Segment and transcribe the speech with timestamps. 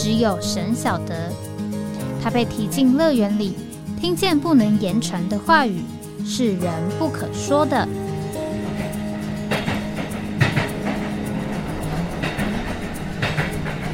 [0.00, 1.28] 只有神晓得，
[2.22, 3.56] 他被提进乐园里，
[4.00, 5.82] 听见不能言传的话语，
[6.24, 7.76] 是人不可说的。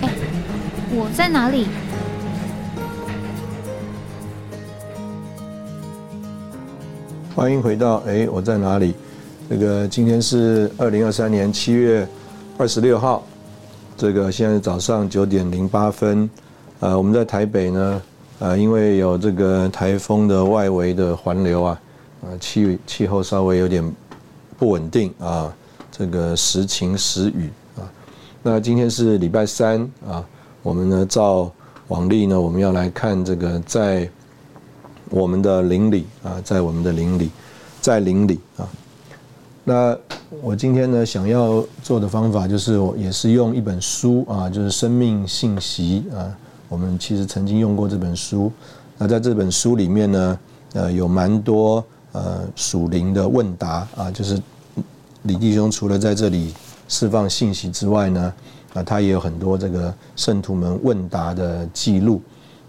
[0.02, 0.10] 哎，
[0.90, 1.68] 我在哪里？
[7.34, 8.94] 欢迎回到哎，我在哪里？
[9.48, 12.06] 这个今天是二零二三年七月
[12.58, 13.22] 二十六号。
[13.97, 16.28] 这个现在早上九点零八分，
[16.81, 18.03] 呃，我们在台北呢，
[18.41, 21.81] 呃，因为有这个台风的外围的环流啊，
[22.23, 23.89] 呃，气气候稍微有点
[24.59, 25.55] 不稳定啊，
[25.92, 27.86] 这个时晴时雨啊。
[28.42, 30.25] 那今天是礼拜三啊，
[30.62, 31.51] 我们呢照
[31.86, 34.11] 往例呢，我们要来看这个在
[35.08, 37.31] 我们的邻里啊，在我们的邻里，
[37.81, 38.69] 在邻里啊。
[39.67, 39.97] 那
[40.43, 46.37] 我今天呢，想要做的方法就是，我也是用一本书啊，就是《生命信息》啊。
[46.69, 48.53] 我们其实曾经用过这本书。
[48.98, 50.39] 那在这本书里面呢，
[50.75, 54.39] 呃，有蛮多呃属灵的问答啊，就是
[55.23, 56.53] 李弟兄除了在这里
[56.87, 58.33] 释放信息之外呢，
[58.75, 62.20] 啊，他也有很多这个圣徒们问答的记录。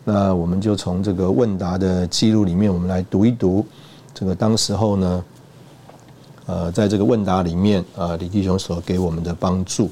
[0.06, 3.66] 那我们就从这个问答的记录里面，我们来读一读
[4.14, 5.26] 这个当时候呢。
[6.48, 9.90] 呃，在这个问答里面，啊，李弟兄所给我们的帮助。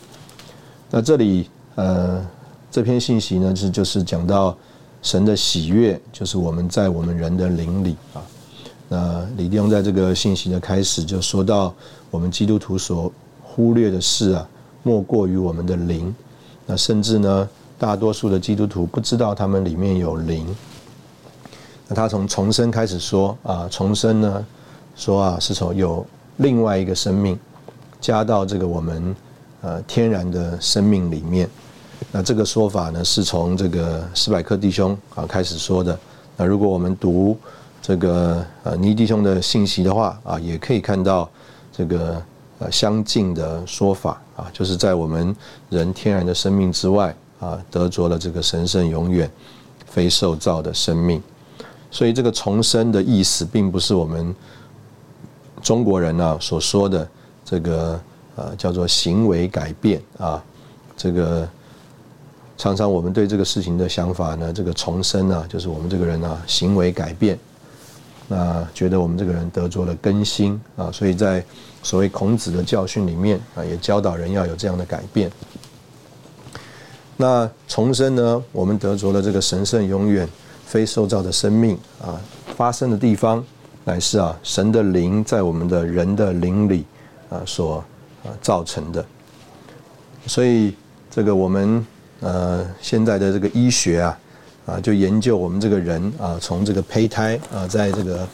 [0.92, 2.24] 那这里，呃，
[2.70, 4.56] 这篇信息呢是就是讲到
[5.02, 8.22] 神的喜悦，就是我们在我们人的灵里啊。
[8.88, 11.74] 那李弟兄在这个信息的开始就说到，
[12.12, 13.12] 我们基督徒所
[13.42, 14.48] 忽略的事啊，
[14.84, 16.14] 莫过于我们的灵。
[16.68, 17.50] 那甚至呢，
[17.80, 20.46] 大多数的基督徒不知道他们里面有灵。
[21.88, 24.46] 那他从重生开始说啊，重生呢，
[24.96, 26.06] 说啊是从有。
[26.38, 27.38] 另外一个生命
[28.02, 29.16] 加到这个我们
[29.62, 31.48] 呃天然的生命里面，
[32.12, 35.98] 那这个说法呢是从这个斯百克弟兄啊开始说的。
[36.36, 37.38] 那如果我们读
[37.82, 41.30] 这个呃尼弟兄的信息的话啊，也可以看到
[41.72, 42.22] 这个
[42.60, 45.36] 呃相近的说法啊，就是在我们
[45.70, 49.30] 人天然的生命之外啊，得着了这个神圣永远
[49.86, 51.22] 非受造的生命。
[51.92, 54.36] 所以这个重生的意思，并不是我们。
[55.64, 57.08] 中国人呢所说的
[57.46, 58.00] 这个
[58.36, 60.44] 呃叫做行为改变啊，
[60.98, 61.48] 这个
[62.58, 67.40] 常常我们对这个事情的想法呢，这个重生呢，就是我们这个人啊行为改变，
[68.28, 71.44] 那觉得我们这个人得着了更新啊，所以在
[71.82, 75.32] 所谓孔子的教训里面啊，也教导人要有这样的改变。
[77.16, 80.28] 那重生呢，我们得着了这个神圣永远
[80.66, 82.20] 非受造的生命啊，
[82.56, 83.44] 发生的地方。
[83.86, 86.86] 乃是啊，神的灵在我们的人的灵里
[87.30, 87.84] 啊所
[88.24, 89.06] 啊造成的，
[90.26, 90.74] 所以
[91.12, 91.86] 这个我们
[92.22, 94.20] 呃现在的这个医学啊
[94.66, 98.26] 啊就研究我们这个人啊从这个胚胎啊在这个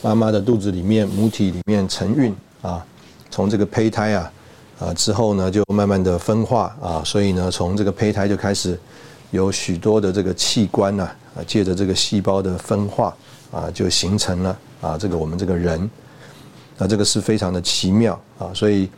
[0.00, 2.82] 妈妈的肚子里面母体里面承孕啊，
[3.30, 4.32] 从这个胚胎啊
[4.78, 8.78] 啊之后呢就慢慢的分化啊，所以呢从这个胚胎就开始
[9.30, 11.02] 有许多的这个器官呐
[11.36, 13.14] 啊借着这个细胞的分化
[13.52, 14.58] 啊就形成了。
[14.86, 15.90] 啊，这个我们这个人，
[16.78, 18.88] 那这个是非常的奇妙啊，所以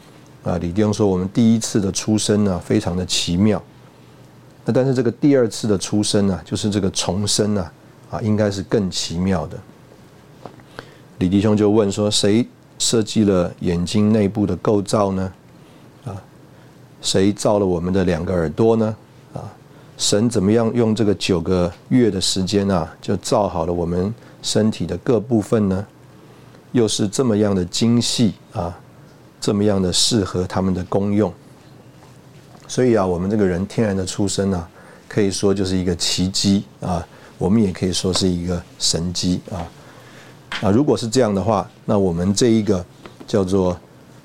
[0.44, 3.62] 啊，李弟兄说我们第一次的出生呢，非常的奇妙。
[4.66, 7.70] 那但是这个第二次的出生呢，就是这个重生呢，
[8.10, 9.56] 啊，应该是更奇妙的。
[11.18, 12.46] 李弟兄就问说，谁
[12.78, 15.32] 设计了眼睛内部的构造呢？
[16.04, 16.22] 啊，
[17.00, 18.96] 谁造了我们的两个耳朵呢？
[19.32, 19.40] 啊，
[19.96, 24.12] 神怎么样用这个九个月的时间啊，就造好了我们？
[24.48, 25.86] 身体的各部分呢，
[26.72, 28.74] 又是这么样的精细啊，
[29.38, 31.30] 这么样的适合他们的功用。
[32.66, 34.66] 所以啊，我们这个人天然的出生啊，
[35.06, 37.06] 可以说就是一个奇迹啊，
[37.36, 39.60] 我们也可以说是一个神迹啊。
[40.62, 42.82] 啊，如果是这样的话，那我们这一个
[43.26, 43.78] 叫做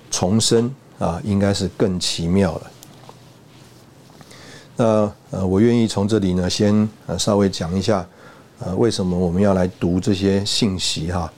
[0.09, 2.71] 重生啊，应该是更奇妙了。
[4.77, 4.85] 那
[5.31, 8.07] 呃，我愿意从这里呢，先呃稍微讲一下。
[8.59, 11.31] 呃，为什么我们要来读这些信息哈？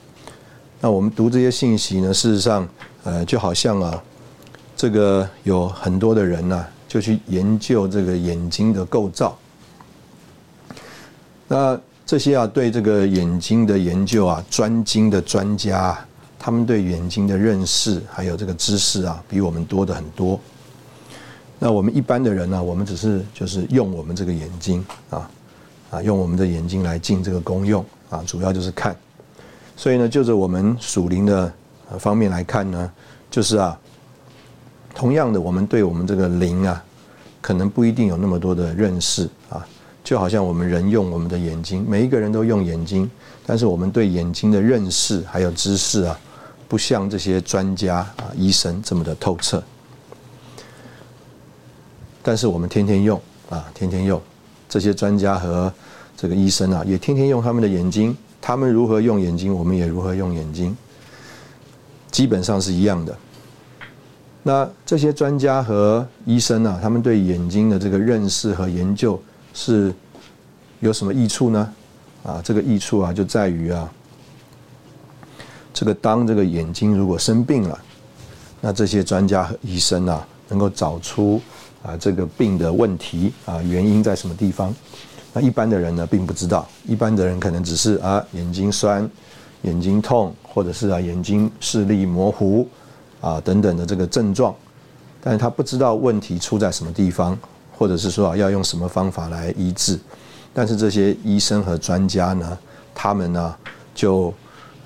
[0.80, 2.12] 那我们读这些信息呢？
[2.12, 2.68] 事实上，
[3.04, 4.02] 呃，就好像啊，
[4.76, 9.36] 这个有很多的人呢，就去研究这个眼睛的构造。
[11.48, 15.98] 那这些啊，对这个眼睛的研究啊，专精的专家，
[16.38, 20.38] 他们对眼睛的认识还有这个知识啊，比我们多的很多。
[21.58, 25.28] 那我们一般的人呢，我们只是就是用我们这个眼睛啊，
[25.90, 28.96] 啊，用我们的眼睛来尽这个功用啊，主要就是看。
[29.76, 31.52] 所以呢，就着我们属灵的
[31.98, 32.90] 方面来看呢，
[33.30, 33.78] 就是啊，
[34.94, 36.82] 同样的，我们对我们这个灵啊，
[37.40, 39.66] 可能不一定有那么多的认识啊。
[40.02, 43.10] 就好像我们人用我们的眼睛，每一个人都用眼睛，
[43.44, 46.16] 但是我们对眼睛的认识还有知识啊，
[46.68, 49.62] 不像这些专家啊、医生这么的透彻。
[52.22, 54.22] 但是我们天天用啊，天天用，
[54.68, 55.72] 这些专家和
[56.16, 58.16] 这个医生啊，也天天用他们的眼睛。
[58.40, 60.76] 他们如何用眼睛，我们也如何用眼睛，
[62.10, 63.16] 基本上是一样的。
[64.42, 69.20] 那这些专家和医生啊，他们对眼睛的这个认识和研究。
[69.58, 69.90] 是
[70.80, 71.72] 有什么益处呢？
[72.22, 73.90] 啊，这个益处啊，就在于啊，
[75.72, 77.80] 这个当这个眼睛如果生病了，
[78.60, 81.40] 那这些专家和医生啊，能够找出
[81.86, 84.74] 啊这个病的问题啊原因在什么地方。
[85.32, 89.08] 那一般的人呢，并不知道，一般的人可能只是啊眼睛酸、
[89.62, 92.68] 眼睛痛，或者是啊眼睛视力模糊
[93.20, 94.54] 啊等等的这个症状，
[95.20, 97.38] 但是他不知道问题出在什么地方。
[97.78, 99.98] 或者是说啊，要用什么方法来医治？
[100.54, 102.58] 但是这些医生和专家呢，
[102.94, 103.54] 他们呢，
[103.94, 104.32] 就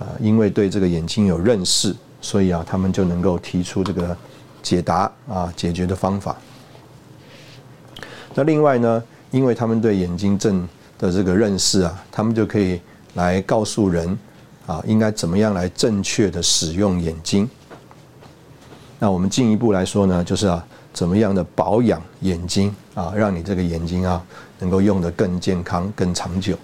[0.00, 4.16] 啊，因为对这个眼睛有认识，所以啊，他们就能够提出这个
[4.60, 6.36] 解答啊，解决的方法。
[8.34, 10.68] 那另外呢，因为他们对眼睛症
[10.98, 12.80] 的这个认识啊，他们就可以
[13.14, 14.18] 来告诉人
[14.66, 17.48] 啊，应该怎么样来正确的使用眼睛。
[18.98, 20.64] 那我们进一步来说呢，就是啊。
[20.92, 24.20] 怎么样的保养眼睛啊，让你这个眼睛啊
[24.58, 26.58] 能够用得更健康、更长久。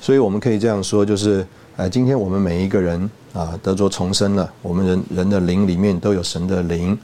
[0.00, 1.44] 所以我们可以这样说，就是
[1.76, 6.96] 呃，今天我们每一个人啊得着重生了，我们人人的灵里面都有神的灵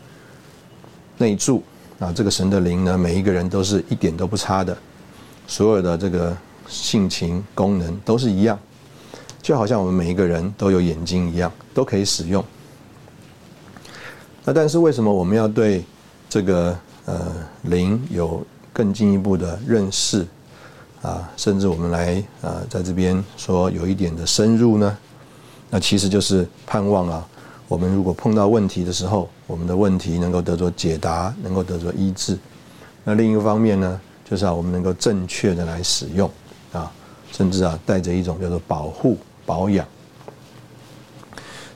[1.18, 1.60] 内住
[1.98, 2.12] 啊。
[2.12, 4.76] 这个神的灵呢，每一个人都是一点都不差的，
[5.46, 6.36] 所有的这个
[6.68, 8.58] 性情功能都是一样，
[9.42, 12.44] 就好像我们每一个人都有眼睛一样，都可以使用。
[14.44, 15.84] 那但是为什么我们要对？
[16.28, 17.32] 这个呃
[17.62, 20.26] 灵有更进一步的认识
[21.00, 24.98] 啊，甚至我们来啊在这边说有一点的深入呢，
[25.70, 27.28] 那其实就是盼望啊，
[27.68, 32.38] 我们如果碰到问题的时候，我们的问题能够得到解答，能够得到医治。
[33.04, 36.30] 那另一个方面呢，就是啊我们能够正确的来使用
[36.72, 36.90] 啊，
[37.32, 39.86] 甚至啊带着一种叫做保护保养。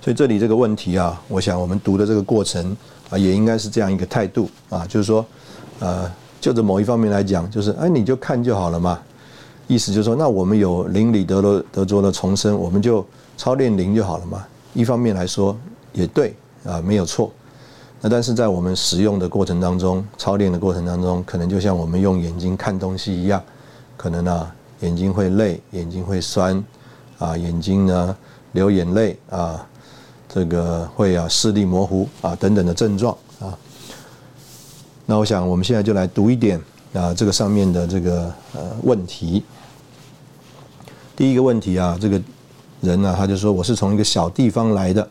[0.00, 2.76] 所以这里这个问题啊，我想我们读的这个过程。
[3.10, 5.26] 啊，也应该是这样一个态度啊，就是说，
[5.81, 6.08] 呃，
[6.40, 9.00] 就着某一方面来讲，就是哎，你就看就好了嘛。
[9.66, 13.04] 意思就是说，那我们有灵里得了得着了重生，我们就
[13.36, 14.46] 操练灵就好了嘛。
[14.75, 15.58] 一方面来说
[15.92, 16.34] 也对
[16.64, 17.32] 啊，没有错。
[18.00, 23.42] 那但是在我们使用的过程当中，操练的过程当中，可能就像我们用眼睛看东西一样，
[23.96, 26.64] 可能啊眼睛会累，眼睛会酸，
[27.19, 28.16] 啊眼睛呢
[28.52, 29.66] 流眼泪啊。
[30.32, 33.50] 这个会啊视力模糊啊等等的症状啊，
[35.04, 36.56] 那我想我们现在就来读一点
[36.93, 39.43] 啊这个上面的这个呃问题。
[41.17, 42.22] 第一个问题啊，这个
[42.81, 45.08] 人呢他就说我是从一个小地方来的，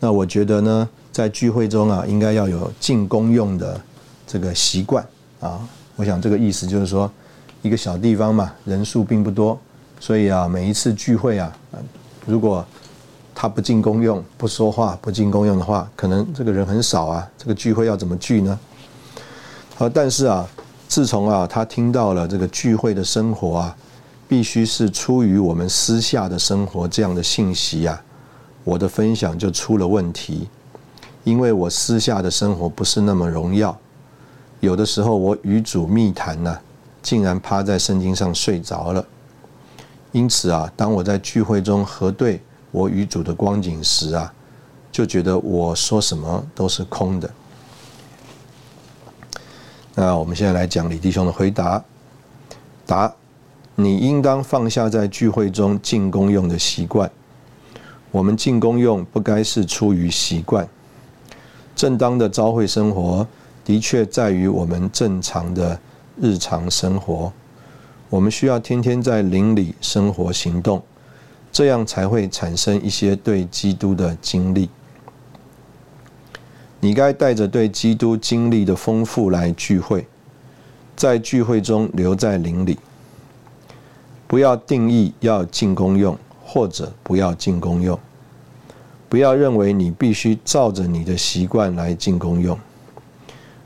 [0.00, 3.80] 那我觉得呢在聚会中啊应该要有进公用的
[4.26, 5.04] 这个习惯
[5.40, 5.60] 啊，
[5.96, 7.10] 我想这个意思就是说
[7.62, 9.58] 一个小地方嘛人数并不多，
[9.98, 11.52] 所以啊每一次聚会啊
[12.26, 12.64] 如果
[13.34, 17.30] 他不进公用，不说话，不进公用的话，可能这个人很少啊。
[17.38, 18.58] 这个聚会要怎么聚呢？
[19.76, 20.44] 好，但是啊，
[20.88, 23.76] 自从啊他听到了这个聚会的生活啊，
[24.26, 28.02] 必须是出于我们私下的生活这样的信息啊，
[28.68, 30.46] 我的分享就出了问题，
[31.24, 33.74] 因为我私下的生活不是那么荣耀，
[34.60, 36.58] 有的时候我与主密谈呢，
[37.00, 39.02] 竟然趴在圣经上睡着了。
[40.12, 42.42] 因此啊，当我在聚会中核对。
[42.70, 44.30] 我与主的光景时啊，
[44.92, 47.30] 就觉得我说什么都是空的。
[49.94, 51.82] 那我们现在来讲李弟兄的回答：
[52.84, 53.10] 答，
[53.74, 57.10] 你应当放下在聚会中进攻用的习惯。
[58.10, 60.68] 我们进攻用不该是出于习惯，
[61.74, 63.26] 正当的朝会生活
[63.64, 65.78] 的确在于我们正常的
[66.20, 67.32] 日常生活。
[68.10, 70.82] 我们需要天天在灵里生活行动。
[71.50, 74.68] 这样才会产生一些对基督的经历。
[76.78, 80.06] 你该带着对基督经历的丰富来聚会，
[80.94, 82.78] 在聚会中留在灵里。
[84.26, 86.16] 不要定义要进公用
[86.50, 87.98] 或者不要进公用，
[89.06, 92.58] 不要认为你必须照着你的习惯来进公用。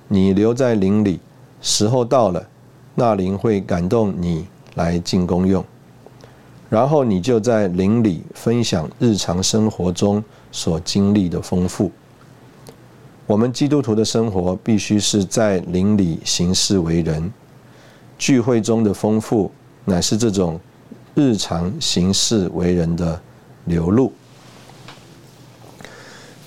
[0.09, 1.21] 你留在林里，
[1.61, 2.45] 时候到了，
[2.97, 5.65] 那灵会感动你来进公用，
[6.69, 11.89] 然后你就在林里分享日常生活中所经历的丰富。
[13.29, 17.33] 我们基督徒的生活必须是在灵里行事为人，
[18.19, 19.53] 聚会中的丰富
[19.85, 20.59] 乃是这种
[21.15, 23.21] 日常行事为人的
[23.65, 24.13] 流露。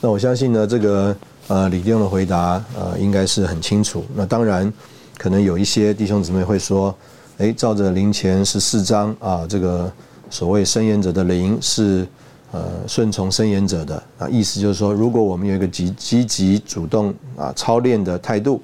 [0.01, 1.15] 那我相信呢，这个。
[1.47, 4.03] 呃，李弟兄的回答呃应该是很清楚。
[4.15, 4.73] 那当然，
[5.15, 6.91] 可能有一些弟兄姊妹会说，
[7.37, 9.93] 哎，照着灵前十四章啊，这个
[10.31, 12.03] 所谓伸言者的灵是
[12.51, 18.59] 呃顺从伸言者的啊，意思就是说，如果我们有一个积积极主动啊操练的态度，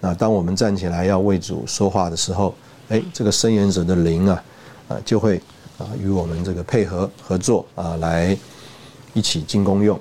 [0.00, 2.52] 那当我们站起来要为主说话的时候，
[2.88, 4.42] 哎，这个伸言者的灵啊
[4.88, 5.40] 啊就会
[5.78, 8.36] 啊与我们这个配合合作啊来
[9.12, 9.98] 一起进攻用。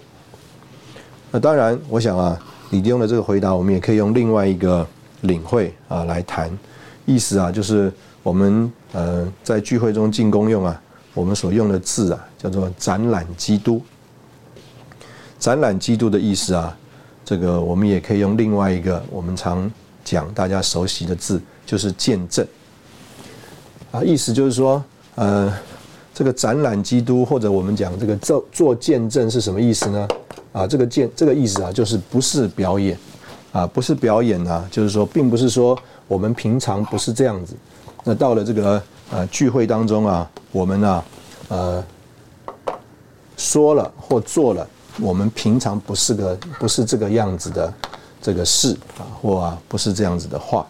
[1.31, 4.85] 那当然，我想啊，李弟兄的这个回答，我们也可以用另外一个
[5.21, 6.51] 领会啊来谈，
[7.05, 10.81] 意思啊，就是我们呃在聚会中进攻用啊，
[11.13, 13.81] 我们所用的字啊，叫做展览基督。
[15.39, 16.77] 展览基督的意思啊，
[17.25, 19.69] 这个我们也可以用另外一个我们常
[20.03, 22.45] 讲大家熟悉的字，就是见证。
[23.93, 24.83] 啊，意思就是说，
[25.13, 25.53] 呃，
[26.15, 30.07] 这个展览基督，或者我们讲这个做做见证是什么意思呢？
[30.51, 32.97] 啊，这个见这个意思啊，就是不是表演，
[33.51, 37.53] 啊，不是表演啊，就是说，并不是说我们平常不是这样子，
[38.03, 38.81] 那到了这个
[39.12, 41.03] 呃聚会当中啊，我们呢，
[41.50, 41.83] 呃，
[43.38, 44.67] 说了或做了，
[45.00, 47.71] 我们平常不是个不是这个样子的
[48.19, 50.65] 这个事啊，或啊不是这样子的话。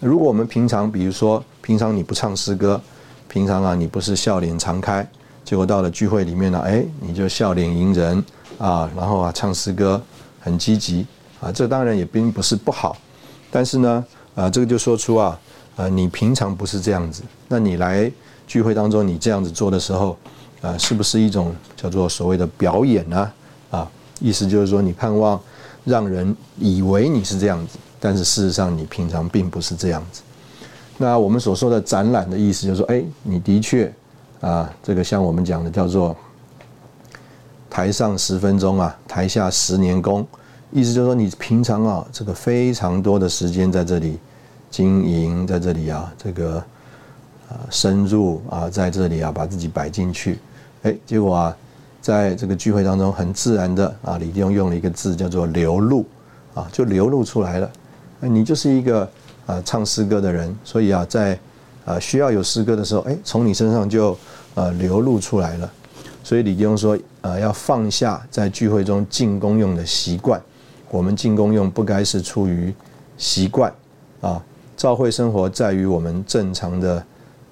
[0.00, 2.80] 如果我们平常，比如说平常你不唱诗歌，
[3.28, 5.06] 平常啊你不是笑脸常开，
[5.44, 8.24] 结果到了聚会里面呢，哎，你就笑脸迎人。
[8.56, 10.02] 啊，然后啊，唱诗歌
[10.40, 11.06] 很积极
[11.40, 12.96] 啊，这当然也并不是不好，
[13.50, 15.38] 但是呢，啊，这个就说出啊，
[15.76, 18.10] 呃，你平常不是这样子，那你来
[18.46, 20.16] 聚会当中你这样子做的时候，
[20.62, 23.30] 啊，是不是一种叫做所谓的表演呢？
[23.70, 23.86] 啊，
[24.20, 25.38] 意思就是说你盼望
[25.84, 30.22] 让人以为你是这样子，但是事实上你平常并不是这样子。
[30.98, 33.90] 那我们所说的展览的意思就是说，哎，你的确
[34.42, 36.14] 啊，这个像我们讲的叫做。
[37.70, 40.26] 台上十分钟啊，台下十年功，
[40.72, 44.18] 意思就是说你平常啊，这个非常多的时间在这里
[44.70, 46.56] 经营，在这里啊，这个
[47.50, 50.38] 啊深入啊，在这里啊把自己摆进去，
[50.82, 51.56] 哎，结果啊，
[52.00, 56.06] 在这个聚会当中很自然的啊，李弟兄用了一个字叫做流露
[56.54, 57.70] 啊，就流露出来了。
[58.20, 59.08] 你就是一个
[59.48, 61.36] 啊唱诗歌的人，所以啊，在
[61.86, 64.14] 啊需要有诗歌的时候，哎，从你身上就
[64.54, 65.72] 呃流露出来了。
[66.22, 70.38] 所以李弟兄说，呃，要放下在聚会中进攻用的习惯。
[70.90, 72.74] 我们进攻用不该是出于
[73.16, 73.72] 习惯
[74.20, 74.42] 啊。
[74.76, 77.02] 教会生活在于我们正常的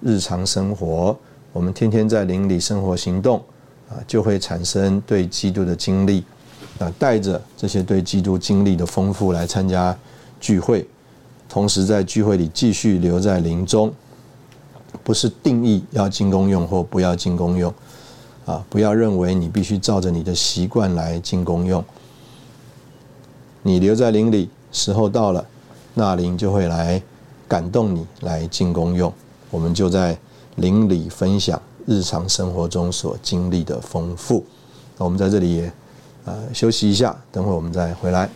[0.03, 1.17] 日常生活，
[1.55, 3.43] 我们天天在邻里生活行动
[3.89, 6.23] 啊，就会产生对基督的经历
[6.79, 6.93] 啊。
[6.99, 9.97] 带着这些对基督经历的丰富来参加
[10.39, 10.87] 聚会，
[11.49, 13.93] 同时在聚会里继续留在林中，
[15.03, 17.73] 不是定义要进攻用或不要进攻用。
[18.45, 21.85] 啊，不要认为你必须照着你的习惯来进功用。
[23.63, 25.45] 你留在林里，时候到了，
[25.95, 27.03] 那灵就会来
[27.49, 29.13] 感动你来进功用。
[29.51, 30.17] 我们就在
[30.57, 34.45] 林里分享日常生活中所经历的丰富。
[34.99, 35.73] 我们在这里也
[36.25, 38.31] 呃休息一下，等会我们再回来。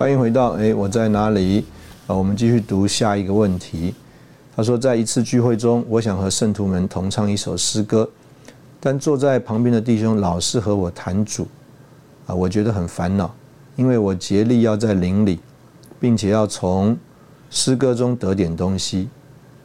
[0.00, 1.62] 欢迎回到哎，我在哪里？
[2.06, 3.94] 啊，我们继续读下一个问题。
[4.56, 8.08] 他说，在一次聚会中，我想和圣徒们同唱一首诗歌，
[8.80, 11.46] 但坐在旁边的弟兄老是和我谈主，
[12.26, 13.30] 啊，我觉得很烦恼，
[13.76, 15.38] 因为我竭力要在灵里，
[16.00, 16.96] 并且要从
[17.50, 19.06] 诗歌中得点东西。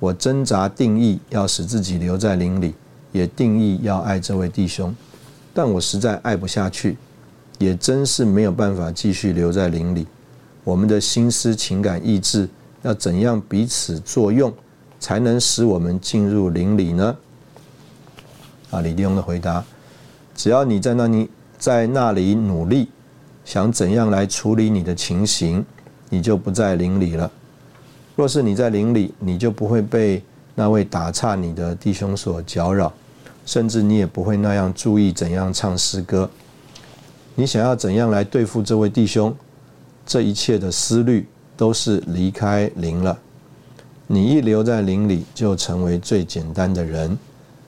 [0.02, 2.74] 我挣扎定义要使自己留在灵里，
[3.14, 4.94] 也定义要爱这位弟兄，
[5.54, 6.98] 但我实在爱不下去，
[7.58, 10.06] 也真是没有办法继续留在灵里。
[10.66, 12.50] 我们的心思、情感、意志
[12.82, 14.52] 要怎样彼此作用，
[15.00, 17.16] 才能使我们进入灵里呢？
[18.72, 19.64] 啊，李弟兄的回答：
[20.36, 21.30] 只要你在那里，
[21.60, 22.90] 在那里努力，
[23.46, 25.64] 想怎样来处理你的情形，
[26.10, 27.32] 你就不在灵里了。
[28.16, 30.24] 若是你在灵里，你就不会被
[30.56, 32.92] 那位打岔你的弟兄所搅扰，
[33.46, 36.28] 甚至你也不会那样注意怎样唱诗歌。
[37.36, 39.36] 你想要怎样来对付这位弟兄？
[40.06, 43.18] 这一切的思虑都是离开灵了。
[44.08, 47.18] 你一留在灵里，就成为最简单的人。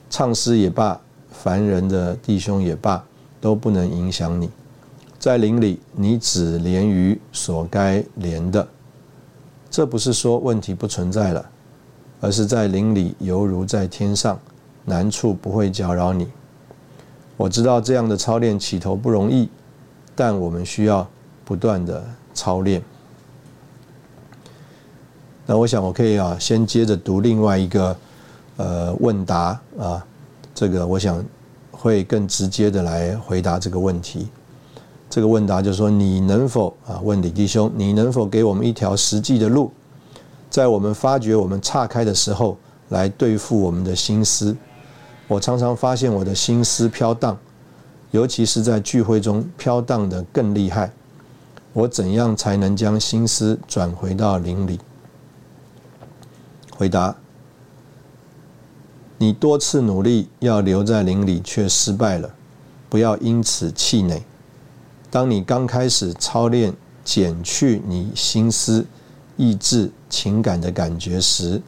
[0.08, 3.04] 唱诗也罢，凡人的弟兄也罢，
[3.40, 4.48] 都不能影响你。
[5.18, 8.66] 在灵里，你只连于所该连的。
[9.68, 11.44] 这不是说问题不存在了，
[12.20, 14.38] 而是在灵里犹如在天上，
[14.84, 16.28] 难处不会搅扰你。
[17.36, 19.48] 我知道这样的操练起头不容易，
[20.14, 21.06] 但我们需要
[21.44, 22.04] 不断的
[22.38, 22.80] 操练。
[25.44, 27.96] 那我想我可以啊，先接着读另外一个
[28.58, 30.04] 呃问答啊，
[30.54, 31.24] 这个我想
[31.72, 34.28] 会更直接的来回答这个问题。
[35.10, 39.72] 这个问答就是说，你能否啊问李弟兄，你能否给我们一条实际的路，
[40.50, 42.56] 在我们发觉我们岔开的时候，
[42.90, 44.54] 来对付我们的心思？
[45.26, 47.36] 我常常发现我的心思飘荡，
[48.10, 50.90] 尤其是在聚会中飘荡的更厉害。
[51.72, 54.80] 我怎样才能将心思转回到灵里？
[56.76, 57.16] 回答：
[59.18, 62.34] 你多次努力要留在林里，却失败了，
[62.88, 64.22] 不要因此气馁。
[65.10, 68.86] 当你刚开始操练减去你心思、
[69.36, 71.60] 意志、情感的感觉时，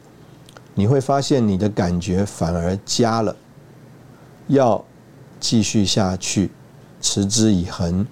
[0.73, 3.35] 你会发现你的感觉反而加了。
[4.47, 4.83] 要
[5.39, 6.51] 继续下去，
[7.01, 8.05] 持之以恒。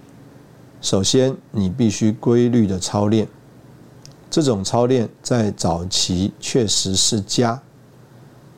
[0.81, 3.27] 首先，你必须规律的操练。
[4.29, 7.59] 这种操练在早期确实是加，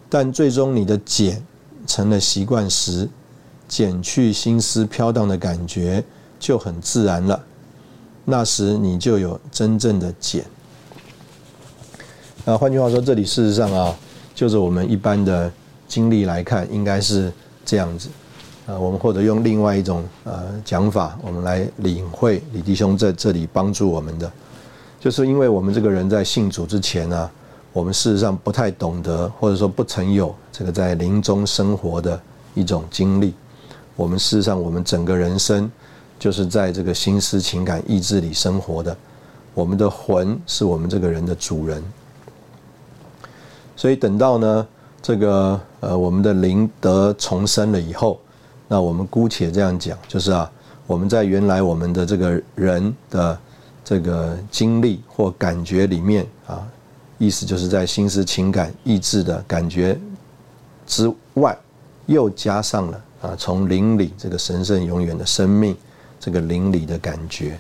[0.10, 1.42] 但最终你的减
[1.88, 3.10] 成了习惯时，
[3.68, 6.04] 减去心思飘荡的感觉
[6.40, 7.42] 就很自然了。
[8.26, 10.46] 那时你就有真正的减。
[12.46, 13.96] 那换句话说，这里事实上啊，
[14.36, 15.52] 就是我们一般的
[15.88, 17.32] 经历来看，应该是
[17.66, 18.10] 这样子。
[18.80, 24.32] 我们或者用另外一种呃讲法，我们来领会李弟兄在这里帮助我们的。
[25.00, 27.30] 就是因为我们这个人在信主之前呢，
[27.74, 32.22] 我们事实上不太懂得，或者说不曾有这个在灵中生活的
[32.54, 33.34] 一种经历。
[33.96, 35.70] 我们事实上，我们整个人生
[36.20, 38.96] 就是在这个心思、情感、意志里生活的。
[39.54, 41.84] 我们的魂是我们这个人的主人。
[43.76, 44.68] 所以等到呢，
[45.02, 48.20] 这个呃，我们的灵得重生了以后，
[48.72, 50.50] 那我们姑且这样讲，就是啊，
[50.88, 53.38] 我们在原来我们的这个人的。
[53.84, 56.66] 这个经历或感觉里面啊，
[57.18, 60.00] 意思就是在心思、情感、意志的感觉
[60.86, 61.58] 之外，
[62.06, 65.76] 又加上了啊，从灵里这个神圣永远的生命，
[66.20, 67.58] 这个灵里的感觉。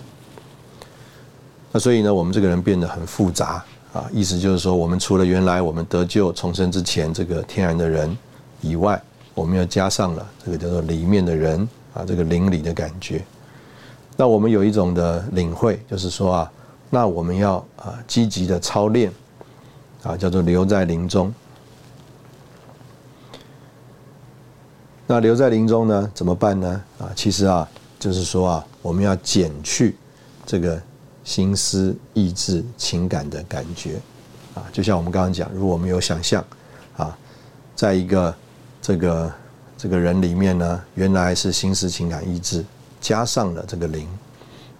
[1.72, 8.16] 那所以呢，我们这个人变得很复杂啊，意思就是说，我们除了原来我们得救重生之前这个天然的人
[8.62, 9.02] 以外，
[9.34, 13.24] 我们又加上了这个叫做里面的人啊，这个邻里的感觉。
[14.18, 16.52] 那我们有一种的领会，就是说啊，
[16.90, 19.12] 那我们要啊积极的操练，
[20.04, 21.34] 啊叫做留在林中。
[25.08, 26.82] 那留在林中呢，怎么办呢？
[27.00, 27.68] 啊，其实啊，
[28.00, 29.98] 就是说啊，我们要减去
[30.46, 30.82] 这个
[31.24, 34.00] 心思、意志、情感的感觉，
[34.56, 36.44] 啊，就像我们刚刚讲，如果我们有想象，
[36.96, 37.18] 啊，
[37.76, 38.34] 在一个
[38.82, 39.32] 这个
[39.78, 42.66] 这个人里面呢，原来是心思、情感、意志。
[43.00, 44.08] 加上了这个灵，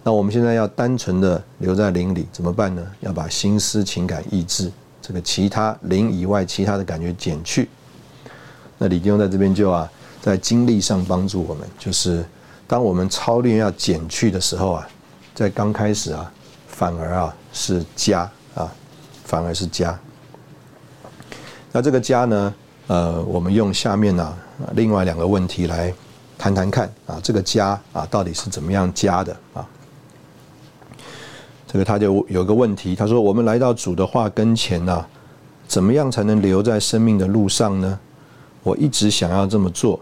[0.04, 2.86] 那我们现在要单纯的留在灵里怎么办呢？
[3.00, 7.68] 要把心思、情感、意志这个其他灵以外其他的感觉减去。
[8.78, 12.24] 那李弟兄在这边就啊，在经历上帮助我们，就是
[12.68, 14.88] 当我们操练要减去的时候啊，
[15.34, 16.32] 在刚开始啊，
[16.68, 18.20] 反而啊是加
[18.54, 18.72] 啊，
[19.24, 19.98] 反而是加。
[21.72, 22.54] 那这个加呢，
[22.86, 24.36] 呃，我们用下面呢
[24.74, 25.92] 另外两个问题来。
[26.38, 29.64] 谈谈看啊，这个加啊到底是怎么样加的啊？
[31.68, 35.06] 这个他就有个问题，他说：“我们来到主的话跟前呢，
[35.68, 37.96] 怎么样才能留在生命的路上呢？
[38.64, 40.00] 我一直想要这么做，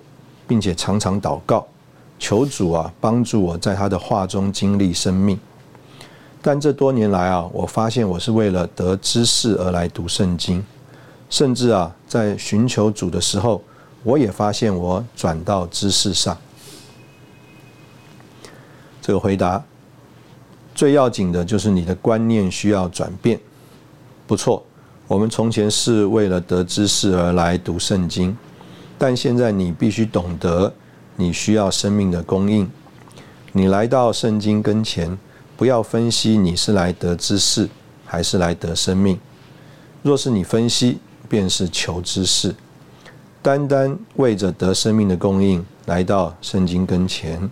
[0.48, 1.66] 并且常常祷告，
[2.18, 5.38] 求主啊帮助我在他的话中经历生命。
[6.40, 10.64] 但这多年来啊，我发现我是为了得知识而来读圣经，
[11.30, 13.62] 甚至啊在寻求主的时候。”
[14.02, 16.34] 我也发现，我转到知识上。
[19.02, 19.62] 这个回答
[20.74, 23.38] 最要紧的就是你的观念需要转变。
[24.26, 24.64] 不错，
[25.06, 28.34] 我们从前是为了得知识而来读圣经，
[28.96, 30.72] 但现在你必须懂得，
[31.16, 32.70] 你需要生命的供应。
[33.52, 35.18] 你来到圣经跟前，
[35.58, 37.68] 不要分析你是来得知识
[38.06, 39.20] 还是来得生命。
[40.02, 42.52] 若是你分析，便是求知识，
[43.40, 47.48] 单单为着得生命的供应来到圣经跟前。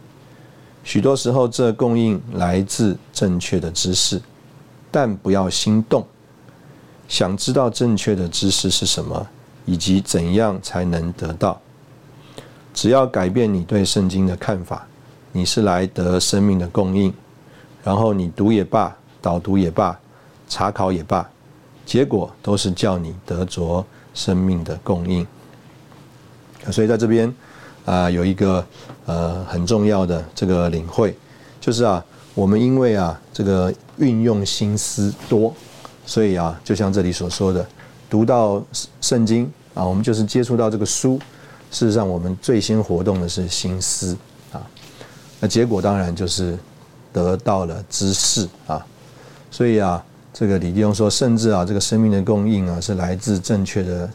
[0.82, 4.20] 许多时候，这供应来自正确的知识，
[4.90, 6.04] 但不要心动。
[7.06, 9.28] 想知道正确的知识是什么，
[9.64, 11.60] 以及怎样才能得到？
[12.74, 14.86] 只要改变你对圣经的看法，
[15.30, 17.14] 你是来得生命的供应。
[17.84, 19.98] 然后你读也罢，导读也罢，
[20.48, 21.28] 查考也罢，
[21.88, 25.27] 结果都是叫你得着生命的供应。
[26.70, 27.35] 所以在这边
[27.87, 28.62] 啊，有一个
[29.07, 31.16] 呃很重要的这个领会，
[31.59, 35.55] 就是啊，我们因为啊这个运用心思多，
[36.05, 37.66] 所以啊，就像这里所说的，
[38.11, 38.62] 读到
[39.01, 41.18] 圣经啊，我们就是接触到这个书，
[41.70, 44.14] 事实上我们最先活动的是心思
[44.53, 44.61] 啊，
[45.40, 46.59] 那结果当然就是。
[47.11, 48.85] 得到了知识啊，
[49.51, 50.05] 所以啊，
[50.38, 54.09] 这个李弟兄说，甚至啊，这个生命的供应啊，是来自正确的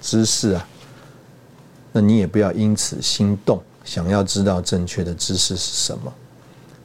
[0.00, 0.64] 知识啊。
[1.90, 6.12] 那你也不要因此心动，想要知道正确的知识是什么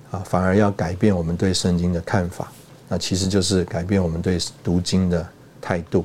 [0.09, 2.51] 啊，反而要改变我们对圣经的看法。
[2.89, 5.23] 那其实就是改变我们对读经的
[5.61, 6.03] 态度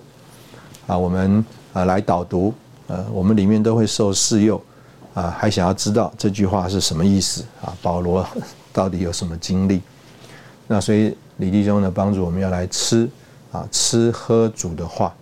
[0.86, 0.98] 啊。
[0.98, 2.52] 我们啊来导读，
[2.88, 4.62] 呃，我们里面都会受试诱
[5.14, 7.74] 啊，还想要知道这句话是什么意思啊？
[7.80, 8.28] 保罗。
[8.74, 9.80] 到底有什么经历？
[10.66, 13.08] 那所以李弟兄呢，帮助我们要来吃
[13.50, 15.12] 啊，吃喝主的话。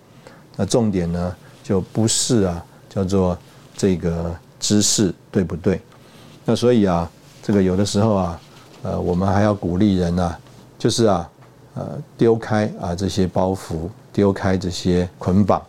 [0.56, 3.36] 那重点呢，就不是啊，叫做
[3.76, 5.80] 这个知识对不对？
[6.44, 7.10] 那所以啊，
[7.42, 8.40] 这个有的时候啊，
[8.82, 10.38] 呃，我们还要鼓励人啊，
[10.78, 11.30] 就是啊，
[11.74, 15.62] 呃，丢开啊这些包袱，丢开这些捆绑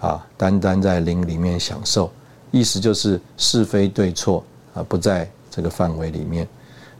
[0.00, 2.12] 啊，单单在灵里面享受。
[2.50, 6.46] 意思就是是非对错啊，不在这个范围里面。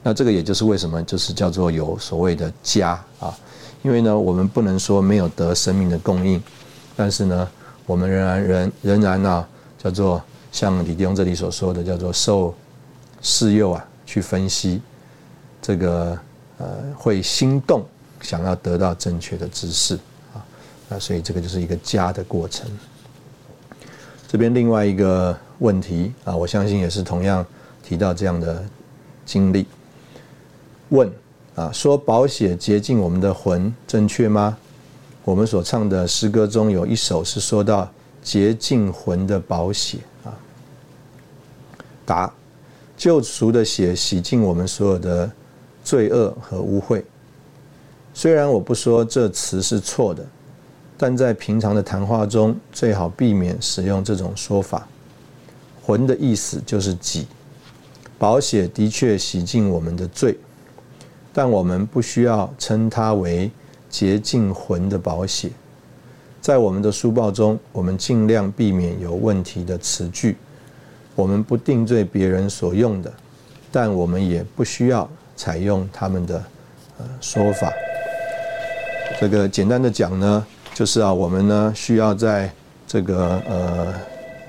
[0.07, 3.37] 那这个也就是为什么就是叫做有所谓的家啊，
[3.83, 6.40] 因为呢，我们不能说没有得生命的供应，
[6.95, 7.51] 但是呢，
[7.87, 9.45] 我们仍然仍仍然呢，
[9.77, 12.55] 叫做像李弟兄这里所说的，叫做受
[13.21, 14.81] 试诱啊，去分析
[15.61, 16.16] 这个
[16.59, 17.85] 呃会心动，
[18.21, 19.97] 想要得到正确的知识
[20.33, 20.38] 啊，
[20.88, 22.71] 那所以这个就是一个家的过程。
[24.29, 27.45] 这边另外一个问题啊，我相信也是同样
[27.83, 28.64] 提到这样的
[29.25, 29.66] 经历。
[30.90, 31.11] 问
[31.55, 34.57] 啊，说宝血洁净我们的魂，正确吗？
[35.25, 37.90] 我们所唱的诗歌中有一首是说到
[38.22, 40.31] 洁净魂的宝血啊。
[42.05, 42.33] 答：
[42.96, 45.31] 救赎的血洗净我们所有的
[45.83, 47.03] 罪恶和污秽。
[48.14, 50.25] 虽然我不说这词是错的，
[50.96, 54.87] 但在平常的谈话中最好避免使用这种说法。
[55.83, 57.27] 魂的意思就是己，
[58.18, 60.38] 宝血的确洗净我们的罪。
[61.38, 63.51] 但我们不需要称它为
[63.90, 65.51] 洁净魂的保险。
[66.40, 70.38] 在我们的书报中，我们尽量避免有问题的词句。
[71.14, 73.12] 我们不定罪别人所用的，
[73.70, 76.42] 但我们也不需要采用他们的
[76.96, 77.70] 呃说法。
[79.20, 82.51] 这个简单的讲呢，就是啊，我们呢需要在
[82.87, 83.94] 这个呃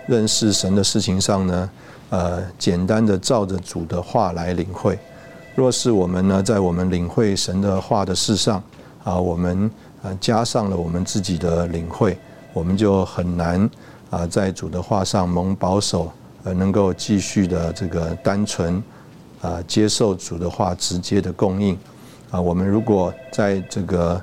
[0.08, 1.70] 认识神的事情上呢，
[2.12, 4.98] 呃，简单的照着主的话来领会。
[5.58, 8.62] 若是我们呢，在我们领会神的话的事上，
[9.04, 9.68] 啊，我们
[10.04, 12.16] 啊加上了我们自己的领会，
[12.54, 13.68] 我们就很难
[14.12, 16.12] 啊在主的话上蒙保守，
[16.44, 18.84] 而能够继续的这个单纯
[19.42, 21.76] 啊接受主的话直接的供应。
[22.30, 24.22] 啊，我们如果在这个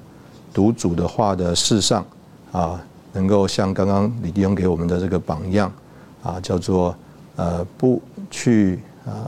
[0.53, 2.07] 读主的话的事上，
[2.53, 2.81] 啊，
[3.13, 5.73] 能够像刚刚李弟兄给我们的这个榜样，
[6.23, 6.95] 啊，叫做
[7.35, 9.27] 呃不去啊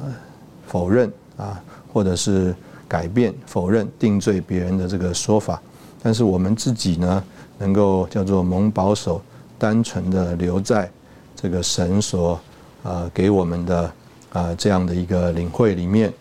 [0.68, 1.60] 否认啊。
[1.96, 2.54] 或者是
[2.86, 5.58] 改变、否认、定罪别人的这个说法，
[6.02, 7.24] 但是我们自己呢，
[7.56, 9.22] 能够叫做蒙保守，
[9.58, 10.90] 单纯的留在
[11.34, 12.38] 这个神所
[12.82, 13.92] 啊给我们的
[14.30, 16.12] 啊这样的一个领会里面，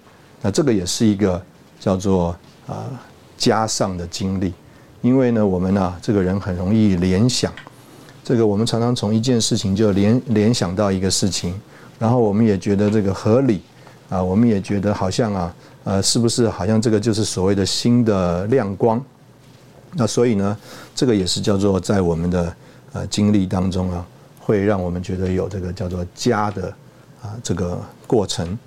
[0.42, 1.44] 那这个也是一个
[1.78, 2.34] 叫做
[2.68, 2.88] 啊
[3.38, 4.54] 加上的经历，
[5.02, 7.52] 因为呢，我们呢这个人很容易联想，
[8.24, 11.54] 这个我们常常从一件事情就联联想到一个事情，
[12.00, 13.62] 然后我们也觉得这个合理。
[14.10, 19.04] 啊，我们也觉得好像啊，呃，是不是好像这个就是所谓的新的亮光？
[19.94, 20.58] 那所以呢，
[20.94, 22.56] 这个也是叫做在我们的
[22.94, 24.06] 呃经历当中啊，
[24.39, 26.68] 会让我们觉得有这个叫做加的
[27.22, 28.58] 啊这个过程。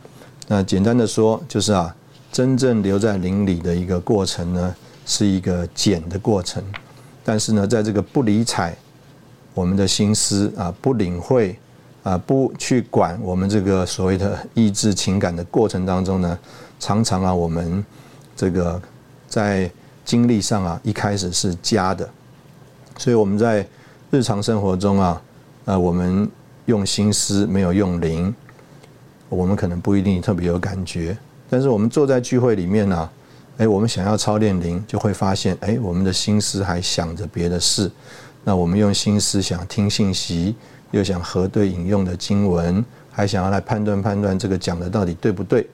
[0.47, 1.95] 那简单的说，就是啊，
[2.33, 4.75] 真正留在灵里的一个过程呢，
[5.07, 6.63] 是一个减的过程。
[7.25, 8.75] 但是呢，在这个不理睬
[9.55, 11.59] 我们的心思啊，不领会。
[12.09, 16.39] 啊，不去管我们这个所谓的抑制情感的过程当中呢，
[16.81, 17.85] 常常啊，我们
[18.35, 18.81] 这个
[19.29, 19.71] 在
[20.07, 22.09] 经历上啊，一开始是加的，
[22.97, 23.67] 所以我们在
[24.11, 25.23] 日常生活中啊，
[25.67, 26.27] 呃，我们
[26.65, 28.35] 用心思没有用灵，
[29.29, 31.15] 我们可能不一定特别有感觉。
[31.51, 33.11] 但是我们坐在聚会里面呢，
[33.59, 37.91] 哎，我们想要操练灵，就会发现，哎，我们的心思还想着别的事。
[38.45, 40.55] 那我们用心思想听信息，
[40.91, 45.69] 又想核对引用的经文，还想要来判断判断这个讲的到底对不对。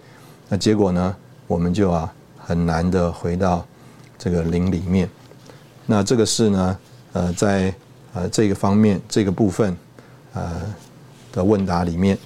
[0.49, 3.65] 那结果呢，我们就啊很难的回到
[4.19, 5.09] 这个灵里面。
[5.87, 6.79] 那这个是呢，
[7.13, 7.75] 呃，在
[8.13, 9.77] 呃这个方面这个部分
[10.33, 10.63] 呃
[11.33, 12.19] 的问答里面。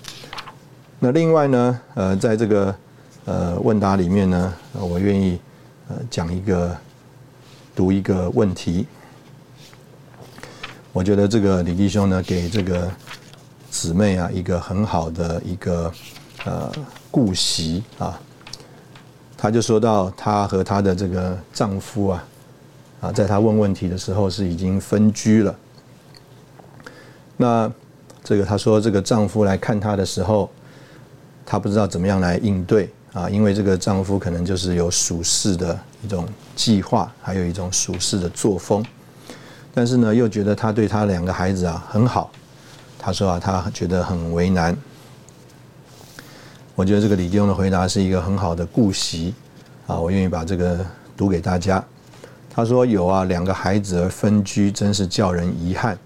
[0.98, 2.74] 那另外呢，呃，在这个
[3.24, 5.38] 呃问答里面呢，我愿意
[5.88, 6.76] 呃讲一个
[7.76, 8.86] 读一个问题。
[10.98, 12.90] 我觉得这个李弟兄呢，给这个
[13.70, 15.92] 姊妹啊一个很好的一个
[16.44, 16.72] 呃
[17.08, 18.20] 顾习啊。
[19.36, 22.24] 他就说到，她和她的这个丈夫啊，
[23.00, 25.54] 啊，在她问问题的时候是已经分居了。
[27.36, 27.72] 那
[28.24, 30.50] 这个她说，这个丈夫来看她的时候，
[31.46, 38.84] 她不知道怎么样来应对啊，因为这个丈夫可能就是有属世的一种计划，还有一种属世的作风。
[39.78, 42.32] 但是呢，又觉得他对他两个孩子啊很好。
[42.98, 44.76] 他说啊，他觉得很为难。
[46.74, 49.32] 我觉得这个李弟兄的回答是一个很好的顾习
[49.86, 50.84] 啊，我愿意把这个
[51.16, 51.80] 读给大家。
[52.50, 55.96] 他说有啊，两个孩子而分居，真是叫人遗憾。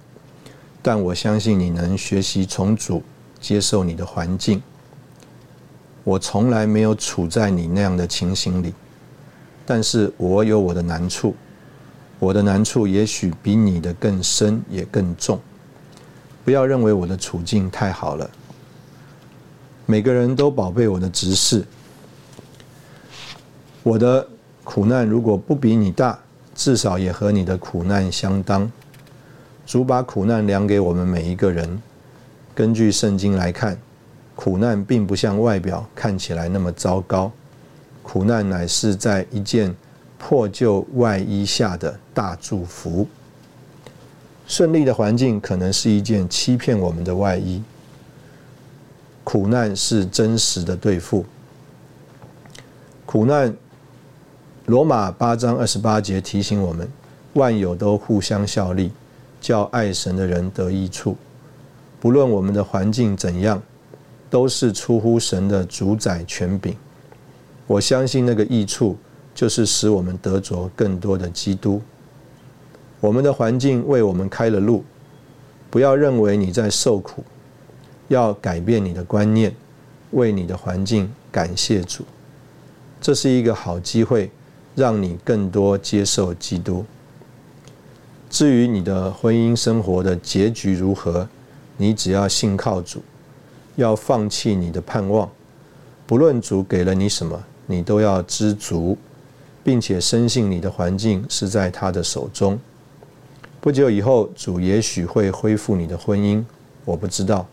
[0.83, 3.03] 但我相信你能学习重组，
[3.41, 4.63] 接受你的环境。
[6.05, 8.75] 我从来没有处在你那样的情形里，
[9.65, 11.35] 但是我有我的难处。
[12.23, 15.41] 我的难处也许比你的更深也更重，
[16.45, 18.31] 不要认为我的处境太好了。
[19.87, 21.65] 每个人都宝贝我的执事，
[23.83, 24.25] 我的
[24.63, 26.17] 苦难如果不比你大，
[26.55, 28.71] 至少也和你的苦难相当。
[29.67, 31.83] 主把苦难量给我们每一个人。
[32.55, 33.77] 根据圣经来看，
[34.37, 37.33] 苦难并不像外表看起来那么糟糕，
[38.01, 39.75] 苦难乃是在一件。
[40.25, 43.09] 破旧外衣下的大祝福，
[44.47, 47.61] 顺利的环境可能是一件欺骗我们的外衣。
[49.25, 51.27] 苦难是真实的对付。
[53.05, 53.53] 苦难，
[54.67, 56.89] 罗马八章二十八节提醒我们：
[57.33, 58.93] 万有都互相效力，
[59.41, 61.17] 叫爱神的人得益处。
[61.99, 63.61] 不论我们的环境怎样，
[64.31, 66.77] 都是出乎神的主宰权柄。
[67.67, 68.97] 我相信那个益处。
[69.35, 71.81] 就是使我们得着更多的基督。
[73.01, 74.85] 我们的环境为我们开了路，
[75.71, 77.25] 不要认为你在受苦，
[78.09, 79.55] 要改变你的观念，
[80.13, 82.05] 为你的环境感谢主。
[83.01, 84.31] 这是一个好机会，
[84.77, 86.85] 让你更多接受基督。
[88.31, 91.29] 至于你的婚姻生活的结局如何，
[91.77, 93.03] 你只要信靠主，
[93.75, 95.29] 要放弃你的盼望，
[96.07, 98.97] 不论主给了你什么，你都要知足。
[99.65, 102.59] 并且深信你的环境是在他的手中。
[103.61, 106.45] 不久以后，主也许会恢复你的婚姻，
[106.85, 107.47] 我不知道，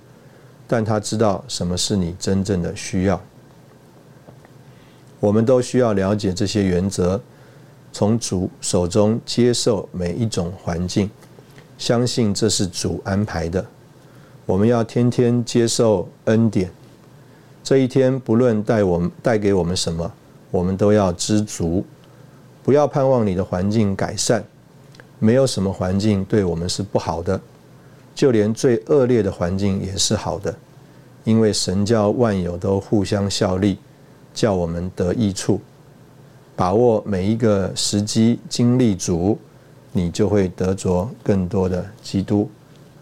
[0.68, 3.22] 但他知道什么是你真正的需要。
[5.20, 7.22] 我们都需要了解这些原则，
[7.92, 11.10] 从主手中接受每一种环境，
[11.78, 13.64] 相信这是主安排的。
[14.46, 16.72] 我们要天天接受恩典。
[17.64, 20.12] 这一天不论带我们带给我们什么，
[20.50, 21.86] 我们都要知足。
[22.70, 24.44] 不要盼望你的环境改善，
[25.18, 27.42] 没有什么环境对我们是不好的，
[28.14, 30.56] 就连最恶劣的环境也是好的，
[31.24, 33.80] 因为神教万有都互相效力，
[34.36, 35.60] 叫我们得益处。
[36.56, 39.36] 把握每一个时机，经历足，
[39.92, 42.48] 你就会得着更多的基督。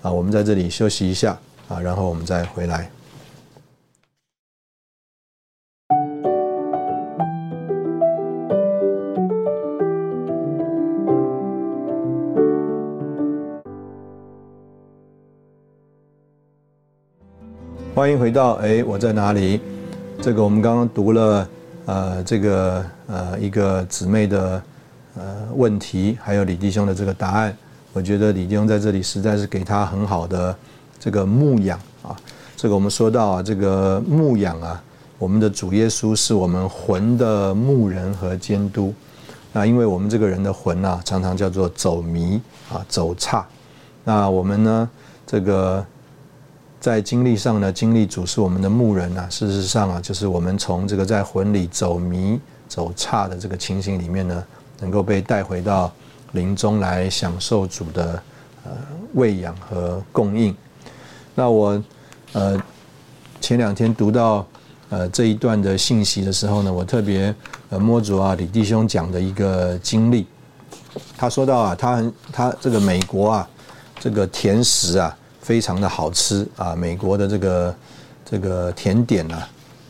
[0.01, 2.89] 啊，我们在这里休息一下啊，然后我们再回来。
[17.97, 19.59] 欢迎回到哎，我在哪里？
[20.21, 21.49] 这个我们刚刚读了
[21.87, 24.61] 呃，这个呃一个姊妹的
[25.15, 25.23] 呃
[25.55, 27.57] 问题，还有李弟兄的这个答案。
[27.93, 30.55] 我觉得李弟兄在这里实在是给他很好的
[30.99, 32.15] 这个牧养啊。
[32.55, 34.79] 这个我们说到啊，这个牧养啊，
[35.17, 38.93] 我们的主耶稣是我们魂的牧人和监督。
[39.51, 42.39] 那因为我们这个人的魂啊，常常叫做走迷
[42.71, 43.43] 啊，走差。
[44.03, 44.89] 那我们呢，
[45.25, 45.83] 这个。
[46.79, 49.27] 在经历上呢，经历主是我们的牧人啊。
[49.29, 54.43] 事实上啊，就是我们从这个在魂里走迷、走差的这个情形里面呢，
[54.79, 55.91] 能够被带回到
[56.33, 58.21] 林中来享受主的
[58.63, 58.71] 呃
[59.15, 60.55] 喂养和供应。
[61.33, 61.81] 那我
[62.33, 62.61] 呃
[63.41, 64.45] 前两天读到
[64.89, 67.33] 呃这一段的信息的时候呢，我特别
[67.69, 70.27] 呃摸着啊李弟兄讲的一个经历，
[71.17, 73.49] 他说到啊，他很他这个美国啊
[73.99, 77.75] 这个甜食啊非常的好吃啊，美国的这个
[78.25, 79.49] 这个甜点啊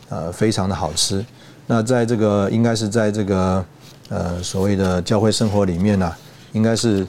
[0.10, 1.26] 呃非常的好吃。
[1.66, 3.66] 那在这个应该是在这个
[4.10, 6.14] 呃所谓的教会生活里面呢，
[6.52, 7.08] 应该是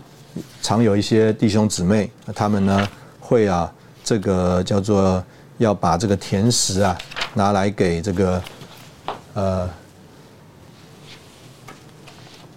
[0.62, 2.88] 常有一些弟兄姊妹，他们呢
[3.20, 3.70] 会啊
[4.02, 5.22] 这个叫做
[5.58, 6.96] 要把这个甜食啊
[7.34, 8.42] 拿来给这个
[9.34, 9.68] 呃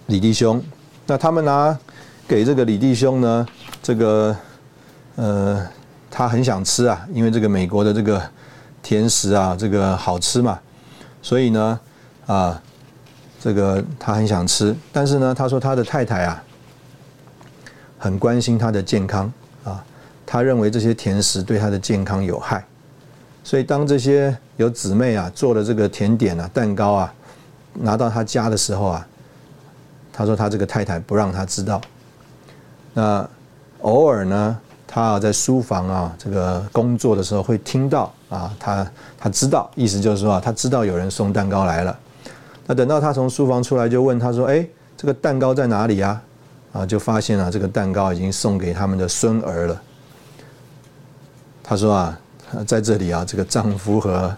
[0.06, 0.58] 李弟兄，
[1.06, 1.78] 那他们拿
[2.26, 3.46] 给这个李弟兄呢，
[3.82, 4.34] 这个
[5.16, 5.68] 呃
[6.12, 8.22] 他很想吃啊，因为这个美国的这个
[8.84, 10.60] 甜食啊这个好吃嘛，
[11.20, 11.80] 所以呢。
[12.24, 12.62] 啊，
[13.40, 16.42] 这个他很想吃，但是呢，他说他的太太啊，
[17.98, 19.30] 很关心他的健康
[19.64, 19.84] 啊，
[20.24, 22.64] 他认为这些甜食对他的健康有害，
[23.42, 27.12] 所以当这些有姊妹啊做的这个甜点啊、蛋糕啊
[27.74, 29.06] 拿到他家的时候啊，
[30.12, 31.80] 他说他这个太太不让他知道，
[32.94, 33.28] 那
[33.80, 34.58] 偶尔呢，
[34.94, 38.86] 他在书房啊这个工作的时候会听到啊，他
[39.18, 41.98] 他知道，意思就是说啊，他知道有人送蛋糕来了。
[42.66, 46.20] 那等到他从书房出来，就问他说：“哎，这个蛋糕在哪里呀？”
[46.74, 49.82] 啊，就发现啊，这个蛋糕已经送给他们的孙儿了。
[51.62, 52.20] 他说啊，
[52.66, 54.30] 在这里啊，这个丈夫和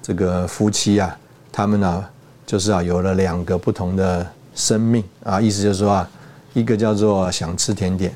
[0.00, 1.14] 这个夫妻啊，
[1.52, 2.04] 他们呢，
[2.46, 6.08] 就是啊，有了两个不同的生命啊，意思就是说啊，
[6.54, 8.14] 一个叫做想吃甜点，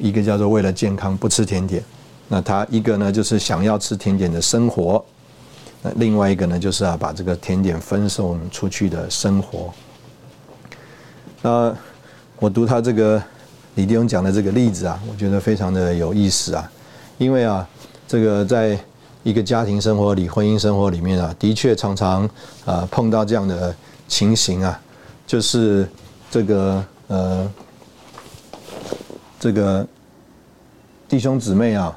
[0.00, 1.82] 一个叫做为了健康不吃甜点。
[2.28, 5.04] 那他一个呢，就是想要吃甜点的生活。
[5.82, 9.72] 那另外一个呢，就是啊，把这个甜点分送出去的生活。
[11.42, 11.74] 那
[12.38, 13.22] 我读他这个
[13.74, 16.70] 李弟兄讲的这个例子啊，我觉得非常的有意思啊，
[17.18, 17.66] 因为啊，
[18.06, 18.78] 这个在
[19.22, 22.28] 一个家庭生活里、婚姻生活里面啊，的确常常
[22.64, 23.74] 啊碰到这样的
[24.06, 24.80] 情形啊，
[25.26, 25.88] 就是
[26.30, 27.50] 这个呃，
[29.40, 29.84] 这个
[31.08, 31.96] 弟兄姊妹啊。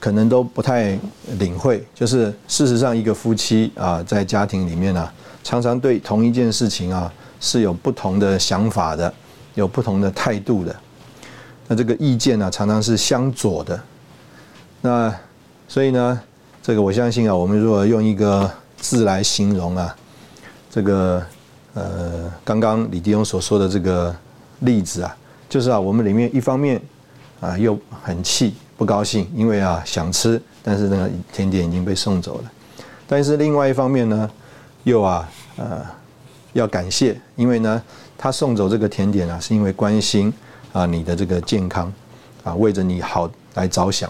[0.00, 0.96] 可能都不太
[1.40, 5.10] 领会，就是事实上，一个夫妻啊，在家庭里面呢，
[5.42, 9.12] 常常对同一件事情啊是有不同的想法的，
[9.56, 10.74] 有不同的态度的。
[11.66, 13.82] 那这个意见呢，常常是相左的。
[14.80, 15.12] 那
[15.66, 16.20] 所以呢，
[16.62, 19.96] 这个我相信啊，我们如果用一个字来形容啊，
[20.70, 21.20] 这个
[21.74, 24.14] 呃，刚刚李迪翁所说的这个
[24.60, 25.16] 例子啊，
[25.48, 26.80] 就是啊，我们里面一方面
[27.40, 28.54] 啊又很气。
[28.78, 32.52] 不高兴，因为啊想吃，但是那个甜点已经被送走了。
[33.08, 34.30] 但是另外一方面呢，
[34.84, 35.84] 又啊呃
[36.52, 37.82] 要感谢，因为呢
[38.16, 40.32] 他送走这个甜点啊，是因为关心
[40.72, 41.92] 啊你的这个健康
[42.44, 44.08] 啊，为着你好来着想。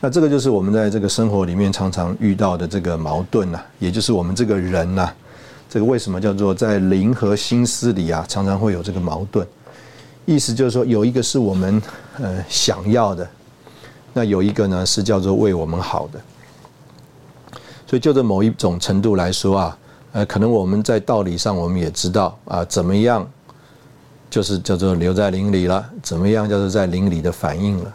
[0.00, 5.10] 那这个就是我们在这个生活里面常常遇到的这个矛盾呐，也就是我们这个人呐，
[5.68, 9.44] 这个为什么叫做在灵和心思里啊，常常会有这个矛盾。
[10.24, 11.82] 意思就是说，有一个是我们
[12.18, 13.28] 呃想要的，
[14.12, 16.20] 那有一个呢是叫做为我们好的。
[17.86, 19.78] 所以就这某一种程度来说啊，
[20.12, 23.28] 呃，可能我们在道理上我们也知道啊，怎么样
[24.30, 27.92] 就是叫做留在灵里了，怎么样叫做在灵里的反应了。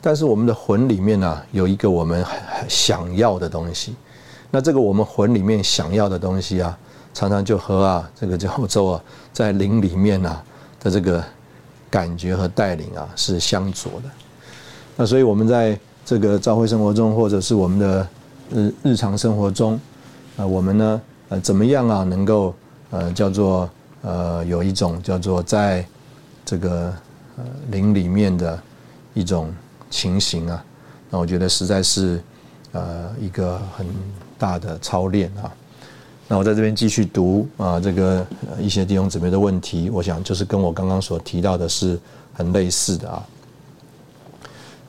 [0.00, 2.24] 但是我们的魂里面呢，有一个我们
[2.68, 3.96] 想要的东西，
[4.50, 6.78] 那这个我们魂里面想要的东西啊，
[7.12, 10.40] 常常就和啊这个叫做啊在灵里面啊
[10.80, 11.24] 的这个。
[11.90, 14.10] 感觉和带领啊是相左的，
[14.96, 18.08] 那所以我们在这个教会生活中，或者是我们的
[18.50, 19.78] 日日常生活中，
[20.36, 22.54] 啊，我们呢，呃，怎么样啊，能够
[22.90, 23.68] 呃叫做
[24.02, 25.84] 呃有一种叫做在
[26.44, 26.92] 这个
[27.36, 28.58] 呃灵里面的
[29.14, 29.52] 一种
[29.90, 30.64] 情形啊，
[31.10, 32.22] 那我觉得实在是
[32.72, 33.86] 呃一个很
[34.38, 35.50] 大的操练啊。
[36.30, 38.24] 那我在这边继续读啊，这个
[38.60, 41.98] 一些弟兄姊妹的问题，我想就是跟我刚刚所提到的是
[42.34, 43.26] 很类似的啊。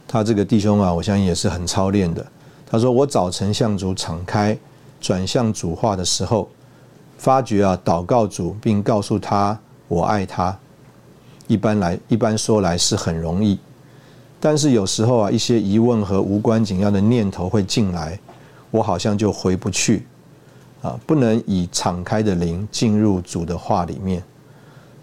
[0.05, 2.25] 他这个弟兄啊，我相信也是很操练的。
[2.69, 4.57] 他说：“我早晨向主敞开，
[4.99, 6.49] 转向主话的时候，
[7.17, 10.53] 发觉啊，祷告主并告诉他我爱他，
[11.47, 13.57] 一般来一般说来是很容易，
[14.41, 18.19] 但是有时候啊，一些疑问和无关紧要的念头会进来，
[18.71, 20.05] 我好像就回不去。”
[20.82, 24.23] 啊，不能以敞开的灵进入主的话里面，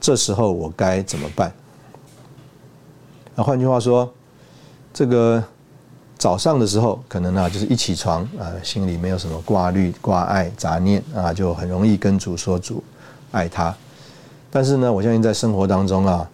[0.01, 1.53] 这时候我该怎么办？
[3.35, 4.11] 那换句话说，
[4.95, 5.43] 这个
[6.17, 12.83] 早上的时候，可能呢就是一起床啊，心里没有什么挂虑、挂碍、杂念啊，就很容易跟主说主
[13.33, 13.75] 爱他。
[14.51, 16.27] 但是呢，我相信在生活当中啊，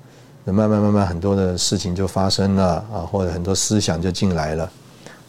[0.44, 4.70] 慢慢慢慢很多的事情就发生了啊，或者很多思想就进来了，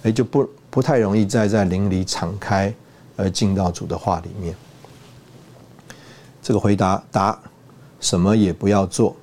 [0.04, 2.72] 哎，就不不太容易再在灵里敞开，
[3.16, 4.56] 而进到主的话里面。
[6.42, 7.40] 这个回答答，
[8.00, 9.16] 什么也不要做。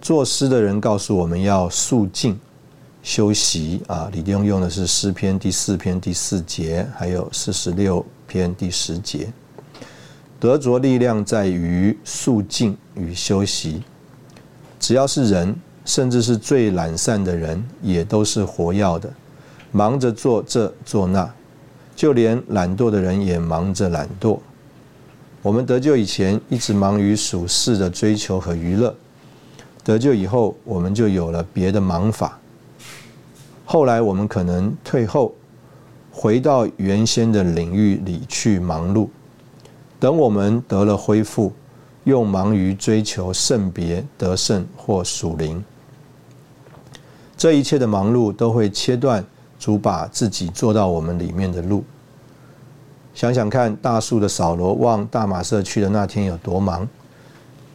[0.00, 2.38] 作诗的人告诉我们要肃静、
[3.02, 4.08] 休息啊。
[4.12, 9.32] 李弟兄用的是诗篇第四篇第四节，还有四十六篇第十节。
[10.40, 13.82] 得着力量在于肃静与休息。
[14.78, 15.54] 只要是人，
[15.84, 19.12] 甚至是最懒散的人，也都是活要的，
[19.72, 21.28] 忙着做这做那。
[21.98, 24.38] 就连懒惰的人也忙着懒惰。
[25.42, 28.94] 我们得救以前，一直忙于属世的追求和娱乐；
[29.82, 32.38] 得救以后，我们就有了别的忙法。
[33.64, 35.34] 后来，我们可能退后，
[36.12, 39.08] 回到原先的领域里去忙碌。
[39.98, 41.52] 等我们得了恢复。
[42.04, 45.62] 又忙于追求圣别得胜或属灵，
[47.36, 49.22] 这一切的忙碌都会切断
[49.58, 51.84] 主把自己做到我们里面的路。
[53.14, 56.88] 想想看，大树的扫罗往大马色去的那天有多忙？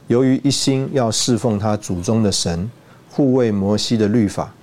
[0.08, 2.70] 由于一心要侍奉他祖宗的神，
[3.10, 4.54] 护卫摩西的律法，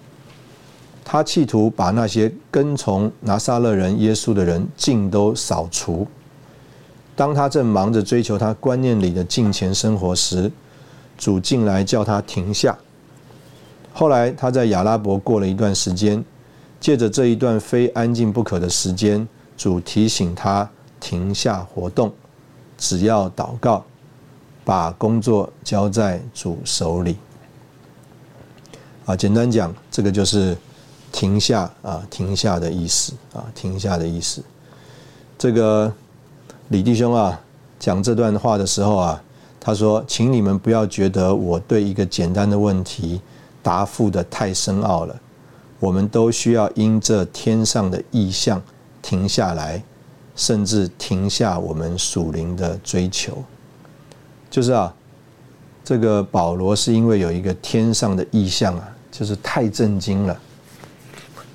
[1.05, 6.07] 他企图把那些跟从拿撒勒人耶稣的人尽都扫除。
[7.17, 10.51] 当他正忙着追求他观念里的金钱生活时，
[11.19, 12.79] 主进来叫他停下。
[13.93, 16.25] 后来他在亚拉伯过了一段时间，
[16.81, 20.69] 借着这一段非安静不可的时间，主提醒他
[20.99, 22.13] 停下活动，
[22.77, 23.85] 只要祷告，
[24.65, 27.17] 把工作交在主手里。
[29.05, 30.57] 啊，简单讲，这个就是
[31.13, 34.43] 停下啊，停下的意思啊，停下的意思。
[35.39, 35.93] 这个。
[36.69, 37.41] 李弟兄啊，
[37.81, 39.21] 讲这段话的时候啊，
[39.59, 43.21] 他说：“请你们不要觉得我对一个简单的问题
[43.61, 45.21] 答复的太深奥了。
[45.81, 48.63] 我们都需要因这天上的意象
[49.03, 49.83] 停下来，
[50.37, 53.43] 甚至停下我们属灵的追求。
[54.49, 54.95] 就是啊，
[55.83, 60.39] 这个保罗是因为有一个天上的意象啊，就是太震惊了。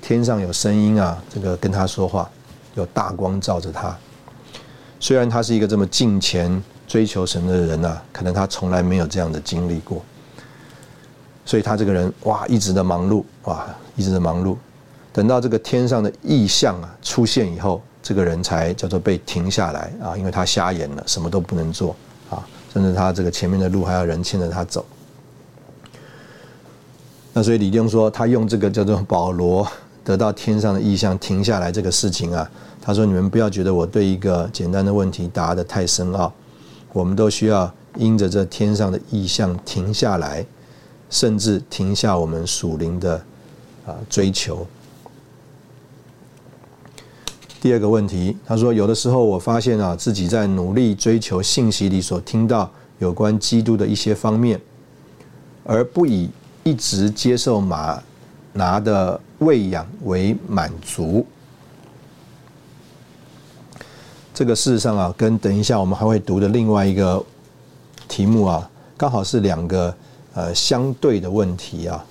[0.02, 2.28] 天上有声音啊，这个跟他说话，
[2.74, 3.96] 有大光照着他。”
[4.98, 10.02] 虽然他是一个这么敬虔、追求神的人呐，可能他从来没有这样的经历过，
[11.44, 13.66] 所以他这个人哇，一直的忙碌，哇，
[13.96, 14.56] 一直在忙碌。
[15.12, 21.96] 等到这个天上的异象啊出现以后，这个人才叫做被停下来啊，因为他瞎眼了，什么都不能做
[22.30, 24.84] 啊，甚至他这个前面的路还要人牵着他走。
[27.32, 29.66] 那所以李丁说，他用这个叫做保罗
[30.04, 32.50] 得到天上的意象停下来这个事情啊。
[32.80, 36.32] 他说：“你们不要觉得我对一个简单的问题答得太深奥，
[36.92, 40.46] 我们都需要因着这天上的意象停下来，
[41.10, 43.20] 甚至停下我们属灵的
[43.86, 44.66] 啊追求。”
[47.58, 54.60] 第二个问题，他说：“有的时候我发现啊，自己在努力追求信息里所听到有关基督的一些方面，
[55.64, 56.30] 而不以
[56.62, 58.00] 一直接受马
[58.52, 61.26] 拿的喂养为满足。”
[64.32, 67.24] 这个事实上啊，跟等一下我们还会读的另外一个
[68.06, 69.96] 题目啊，刚好是两个
[70.34, 72.04] 呃相对的问题啊。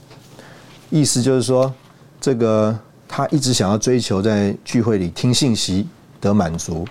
[0.95, 1.73] 意思就是说，
[2.21, 2.73] 这个
[3.05, 5.85] 他一直想要追求在聚会里听信息
[6.21, 6.87] 得满足，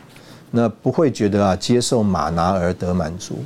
[0.50, 3.38] 那不会觉得啊接受马拿而得满足。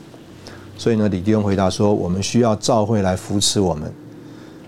[0.76, 3.92] 所以呢，李弟兄回答说，我们需要召会来扶持我们，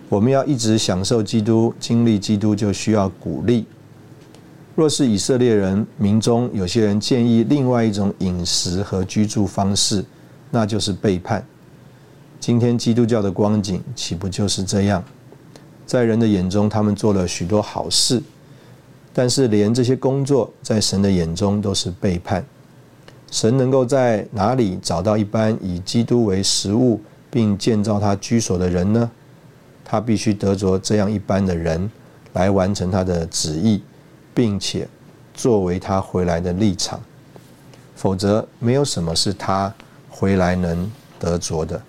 [0.08, 3.66] 我们要一直享受基督、经历基督，就需要鼓励。
[4.76, 10.04] 若是以色列人民中有些人建议另外一种饮食和居住方式，
[10.52, 11.44] 那就是背叛。
[12.38, 15.02] 今天基督教的光景岂不就是这样？
[15.90, 18.22] 在人的眼中，他们做了许多好事，
[19.12, 22.44] 但是连这些工作在神的眼中都是背叛。
[23.28, 29.10] 神能够在哪里找到一般以基督为食物并建造他居所的人呢？
[29.84, 31.90] 他必须得着这样一般的人
[32.34, 33.82] 来完成他的旨意。
[34.32, 34.86] 并且
[35.34, 37.00] 作为他回来的立场，
[37.96, 39.74] 否则没有什么是他
[40.08, 41.82] 回来能得着的。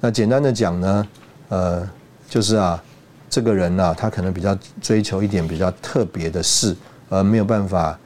[0.00, 1.08] 那简单的讲呢，
[1.50, 1.88] 呃，
[2.30, 2.82] 就是啊，
[3.30, 6.76] 这个人呢，他可能比较追求一点比较特别的事，
[7.08, 7.96] 而没有办法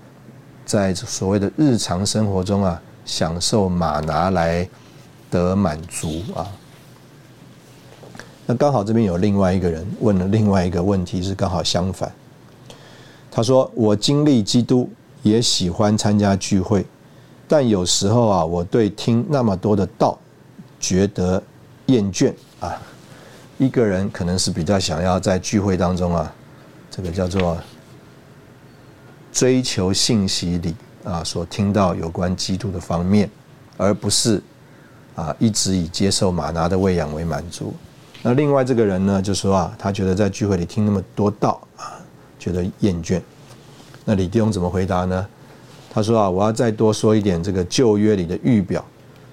[0.66, 4.68] 在所谓的日常生活中啊，享受马拿来
[5.31, 6.47] 得满足啊。
[8.45, 12.12] 那刚好这边有另外一个人问了另外一个问题，是刚好相反。
[13.31, 14.89] 他说：“我经历基督，
[15.22, 16.85] 也喜欢参加聚会，
[17.49, 20.18] 但有时候啊，我对听那么多的道
[20.79, 21.43] 觉得
[21.87, 22.79] 厌倦啊。
[23.59, 26.32] 一个人可能是比较想要在聚会当中啊，
[26.90, 27.57] 这个叫做
[29.32, 30.74] 追求信息里
[31.05, 33.30] 啊所听到有关基督的方面，
[33.76, 34.42] 而不是
[35.14, 37.72] 啊一直以接受马拿的喂养为满足。
[38.22, 42.00] 那另外这个人呢，就说啊，他觉得在聚会里听那么多道啊，
[42.38, 43.20] 觉得厌倦。
[44.05, 45.26] 那李弟兄怎么回答呢？
[45.92, 48.84] 他说啊，我要再多说一点这个旧约里的预表，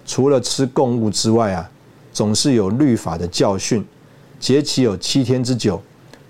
[0.05, 1.69] 除了吃供物之外啊，
[2.13, 3.85] 总是有律法的教训，
[4.41, 5.79] 节期有七天之久，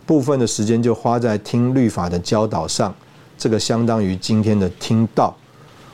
[0.05, 2.93] 部分的时间就花在听律法的教导上，
[3.37, 5.33] 这个相当于今天的听道。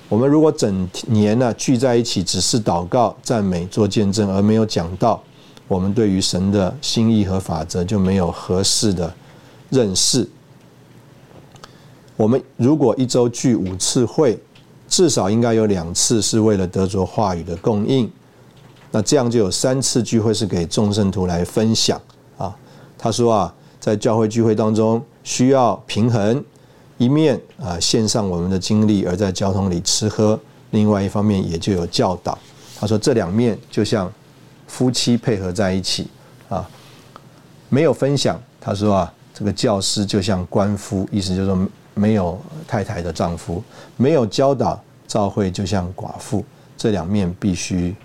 [0.10, 5.22] 我们如果整年呢聚在一起，只是祷告、赞美、做见证，而没有讲道。
[5.68, 9.14] 我们对于神的心意和法则就没有合适的
[9.70, 10.28] 认识。
[12.16, 14.40] 我们如果一周聚五次会，
[14.88, 18.12] 至少应该有两次是为了得着话语的供应。
[18.92, 22.02] 那这样就有三次聚会是给众圣徒来分享
[22.38, 22.56] 啊。
[22.98, 26.44] 他说啊，在教会聚会当中需要平衡，
[26.98, 30.38] 一面啊献上我们的精力，而在交通里吃喝；
[30.72, 32.38] 另外一方面也就有教导。
[32.80, 34.12] 他说这两面就像。
[34.70, 36.10] 夫妻配合在一起
[36.50, 36.70] 啊，
[37.70, 38.38] 没有分享。
[38.60, 43.64] 他说啊，这个教师就像官夫，意思就是说没有太太的丈夫，
[43.96, 44.78] 没有教导
[45.08, 46.44] 教会就像寡妇，
[46.78, 47.96] 这两面必须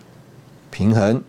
[0.72, 1.22] 平衡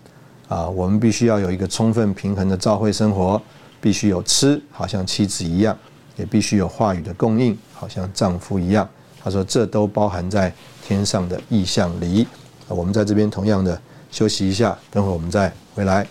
[0.48, 0.68] 啊。
[0.68, 3.40] 我们必须要有一个充分平衡的教会生活，
[3.80, 5.78] 必须有吃，好像妻子一样，
[6.16, 8.90] 也必须有话语的供应，好像丈夫一样。
[9.24, 10.52] 他说这都包含在
[10.84, 12.26] 天上的意象里。
[12.68, 13.80] 我们在这边同样的。
[14.14, 16.06] 休息一下，等会我们再回来。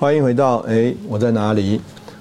[0.00, 1.80] 欢迎回到哎，我在哪里？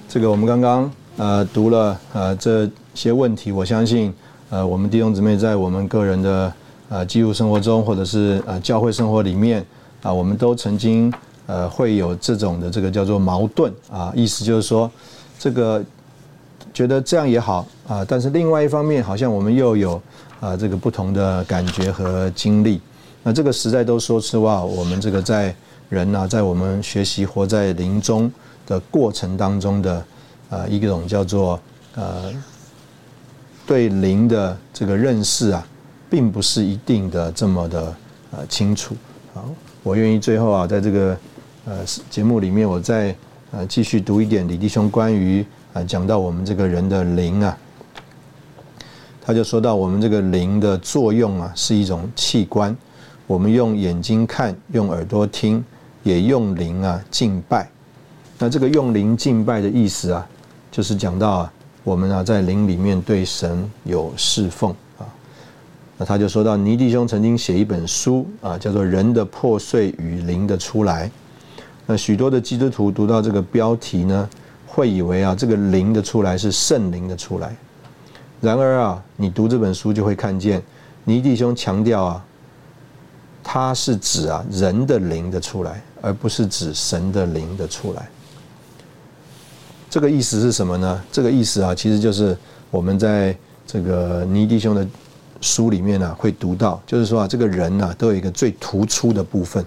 [0.10, 4.12] 这个我们刚刚呃读了呃这些问题，我相信
[4.50, 6.52] 呃我们弟兄姊妹在我们个人的
[6.90, 9.64] 呃基督生活中，或者是呃教会生活里面。
[10.02, 11.14] 啊，我们都曾经
[11.46, 14.90] 呃会有这种的这个叫做矛盾啊，意思就是说，
[15.38, 15.84] 这个
[16.74, 20.02] 觉得这样也好啊，但是另外一方面好像我们又有
[20.40, 22.82] 啊这个不同的感觉和经历。
[23.22, 25.54] 那这个实在都说实话，我们这个在
[25.90, 28.32] 人呐，在我们学习活在灵中
[28.66, 30.06] 的过程当中的
[30.50, 31.60] 呃一种叫做
[31.96, 32.34] 呃
[33.66, 35.66] 对灵的这个认识啊，
[36.10, 37.96] 并不是一定的这么的
[38.32, 38.96] 呃清楚
[39.34, 39.44] 啊。
[39.84, 41.18] 我愿意最后啊，在这个
[41.66, 41.78] 呃
[42.10, 43.16] 节目里面，我再
[43.52, 47.58] 呃继续读一点李弟兄关于啊讲到我们这个人的灵啊，
[49.22, 52.76] 他就说到我们这个灵的作用啊是一种器官，
[53.26, 55.64] 我们用眼睛看，用耳朵听，
[56.08, 57.70] 也用灵啊敬拜。
[58.40, 60.26] 那这个用灵敬拜的意思啊，
[60.72, 61.54] 就是讲到啊
[61.84, 65.04] 我们啊在灵里面对神有侍奉啊。
[65.98, 71.08] 那他就说到，尼弟兄曾经写一本书啊，叫做《人的破碎与灵的出来》。
[71.86, 74.30] 那许多的基督徒读到这个标题呢，
[74.66, 77.56] 会以为啊，这个灵的出来是圣灵的出来。
[78.40, 80.62] 然而啊，你读这本书就会看见，
[81.06, 82.26] 尼弟兄强调啊，
[83.44, 88.10] 他是指啊人的灵的出来，而不是指神的灵的出来。
[89.90, 91.04] 这个意思是什么呢？
[91.12, 92.38] 这个意思啊，其实就是
[92.72, 94.88] 我们在这个尼弟兄的。
[95.40, 99.64] 书里面呢会读到，就是说啊，这个人呢都有一个最突出的部分，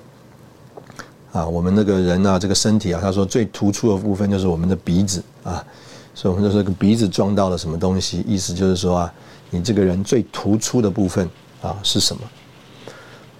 [1.30, 5.64] 啊，我们那个人呢这个身体啊，他说最突出的部分就是我们的鼻子啊，
[6.12, 9.14] 所以我们就说个鼻子撞到了什么东西，意思就是说啊，
[9.50, 11.30] 你这个人最突出的部分
[11.62, 12.22] 啊是什么？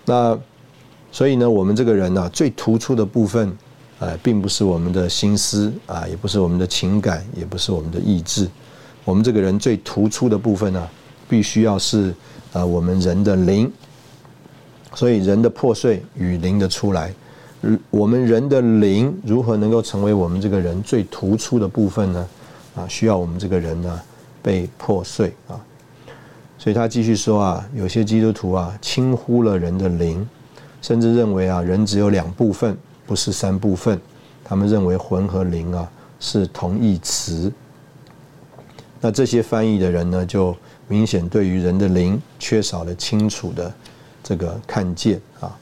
[0.05, 0.38] 那
[1.12, 3.56] 所以呢，我们这个人呢最突出的部分，
[3.98, 8.48] 呃，并不是我们的心思啊，也不是我们的情感，也不是我们的意志，
[9.04, 10.88] 我们这个人最突出的部分呢。
[11.28, 12.12] 必须要是
[12.52, 13.70] 呃我们人的灵，
[14.96, 17.14] 所以人的破碎与灵的出来，
[17.88, 22.28] 我们人的灵如何能够成为我们这个人最突出的部分呢？
[22.74, 24.00] 啊，需要我们这个人呢
[24.42, 25.54] 被破碎啊。
[26.58, 30.28] 所以他继续说啊，有些基督徒啊轻忽了人的灵，
[30.81, 32.76] 甚至认为啊人只有两部分，
[33.07, 34.01] 不是三部分。
[34.45, 37.53] 他们认为魂和灵啊是同义词。
[39.01, 40.57] 那这些翻译的人呢就。
[40.91, 43.72] 明显对于人的灵缺少了清楚的
[44.24, 45.57] 这个看见啊，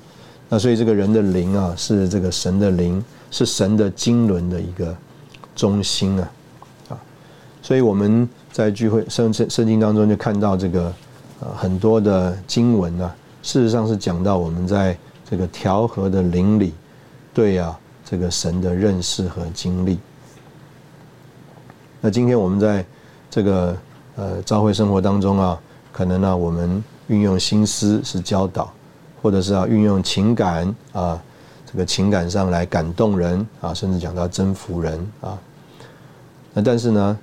[0.48, 4.96] 那所以这个人的灵啊是这个神的灵，是神的经纶的一个
[5.54, 6.30] 中心啊
[6.88, 6.98] 啊，
[7.60, 10.90] 所以我们在聚会圣圣圣经当中就看到这个
[11.40, 14.96] 呃很多的经文啊，事实上是讲到我们在
[15.28, 16.72] 这个调和的灵里
[17.34, 19.98] 对啊这个神的认识和经历
[22.00, 22.84] 那今天我们在
[23.30, 23.76] 这个
[24.16, 25.60] 呃教会生活当中啊，
[25.92, 28.72] 可能呢我们运用心思是教导，
[29.20, 31.20] 或者是啊运用情感啊，
[31.70, 35.38] 这个情感上来感动人啊，甚至讲到征服人啊。
[36.54, 37.18] 那但是呢，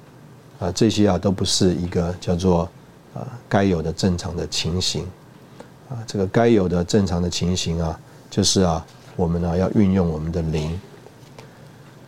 [0.60, 2.70] 啊这些啊都不是一个叫做
[3.14, 5.08] 啊该有的正常的情形
[5.90, 10.80] 啊，这个该有的正常的情形啊，就是啊我们呢要运用我们的灵。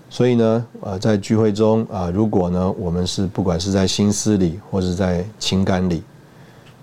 [0.09, 6.01] 所以呢，呃，在聚会中啊，如果呢，我们是不管是在心思里，或者在情感里，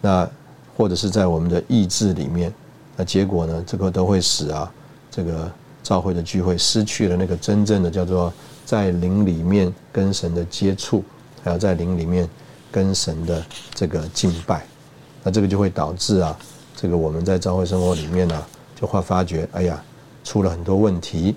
[0.02, 0.28] 那
[0.76, 2.52] 或者是在我们的意志里面，
[2.96, 4.70] 那结果呢，这个都会使啊，
[5.10, 5.50] 这个
[5.82, 8.30] 教会的聚会失去了那个真正的叫做
[8.66, 11.02] 在灵里面跟神的接触，
[11.42, 12.28] 还有在灵里面
[12.70, 13.42] 跟神的
[13.74, 14.66] 这个敬拜，
[15.22, 16.38] 那这个就会导致啊，
[16.76, 18.42] 这个我们在教会生活里面呢，
[18.74, 19.82] 就会发觉，哎呀，
[20.22, 21.34] 出了很多问题。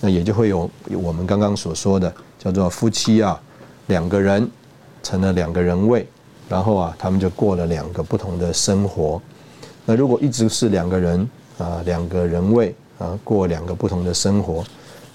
[0.00, 0.68] 那也就会有
[1.00, 3.40] 我们刚刚所说的叫做夫妻啊，
[3.86, 4.50] 两个人
[5.02, 6.06] 成了两个人位，
[6.48, 9.22] 然后啊，他们就过了两个不同的生活。
[9.84, 14.64] 那如果一直是两个人啊，两个人位啊，过两个不同的生活，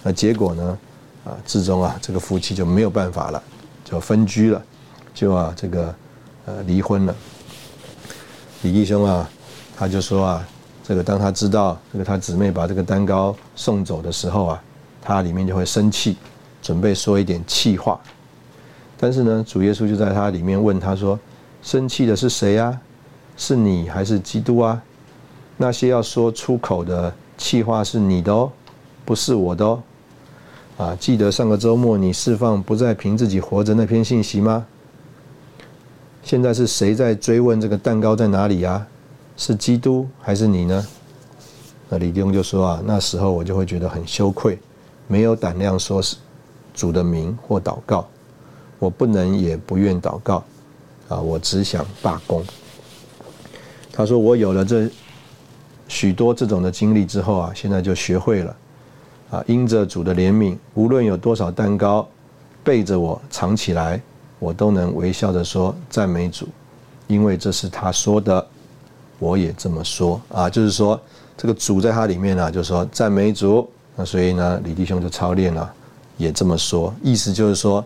[0.03, 0.77] 那结果呢
[1.25, 3.43] 啊，最终啊，这个夫妻就没有办法了，
[3.83, 4.63] 就分居了，
[5.13, 5.95] 就啊，这个
[6.45, 7.13] 呃离婚了。
[8.61, 9.29] 李弟兄啊，
[9.77, 10.47] 他就说啊，
[10.83, 14.63] 这个当他知道这个他姊妹把这个蛋糕送走的时候啊。
[14.99, 16.17] 他里面就会生气，
[16.61, 17.97] 准备说一点气话，
[18.97, 21.17] 但是呢，主耶稣就在他里面问他说
[21.63, 22.77] ：“生气的是谁呀？
[23.37, 24.83] 是你还是基督啊？
[25.55, 28.51] 那些要说出口的气话是你的哦，
[29.05, 29.81] 不是我的哦。
[30.77, 34.65] 啊，记得上个周末你释放不再凭自己活着那篇信息吗？
[36.21, 38.85] 现在是谁在追问这个蛋糕在哪里呀？
[39.37, 40.85] 是基督还是你呢？
[41.87, 44.59] 那李弟兄就说啊，那时候我就会觉得很羞愧。”
[45.09, 46.17] 没有胆量说是
[46.73, 48.05] 主的名或祷告，
[48.77, 50.43] 我不能也不愿祷告，
[51.07, 52.43] 啊，我只想罢工。
[53.93, 54.89] 他说我有了这
[55.87, 58.55] 许多这种的经历之后啊，现在就学会了，
[59.31, 62.05] 啊，因着主的怜悯，无论有多少蛋糕
[62.61, 64.01] 背着我藏起来，
[64.39, 66.49] 我都能微笑着说赞美主，
[67.07, 68.45] 因为这是他说的，
[69.19, 70.99] 我也这么说啊，就是说
[71.35, 73.67] 这个主在他里面呢，就是说赞美主。
[73.95, 75.73] 那所以呢，李弟兄就操练了，
[76.17, 77.83] 也这么说，意思就是说，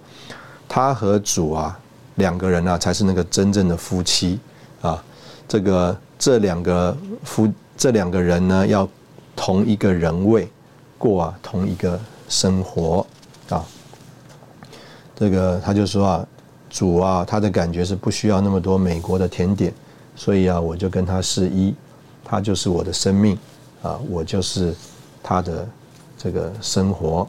[0.67, 1.79] 他和主啊
[2.15, 4.38] 两个人啊才是那个真正的夫妻
[4.82, 5.01] 啊。
[5.47, 8.86] 这个这两个夫这两个人呢，要
[9.38, 10.49] 同一个人位
[10.97, 13.07] 过啊同一个生活
[13.49, 13.63] 啊。
[15.15, 16.27] 这个他就说啊，
[16.69, 19.73] 主啊，他的感觉是不需要那么多美国的甜点，
[20.22, 21.74] 所以啊，我就跟他是一，
[22.24, 23.36] 他就是我的生命
[23.82, 24.76] 啊，我就是
[25.24, 25.67] 他的。
[26.24, 27.28] 这个生活，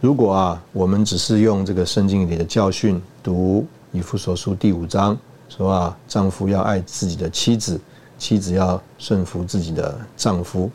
[0.00, 5.14] 如果啊，我们只是用这个圣经里的教训读以弗所书第五章，
[5.50, 7.78] 说啊，丈夫要爱自己的妻子，
[8.18, 10.70] 妻子要顺服自己的丈夫。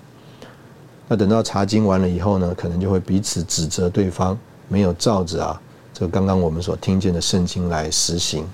[1.07, 5.59] 那等到查经完了以后呢，可能就会彼此指责对方没有照着啊，
[5.95, 8.45] 这刚刚我们所听见的圣经来实行。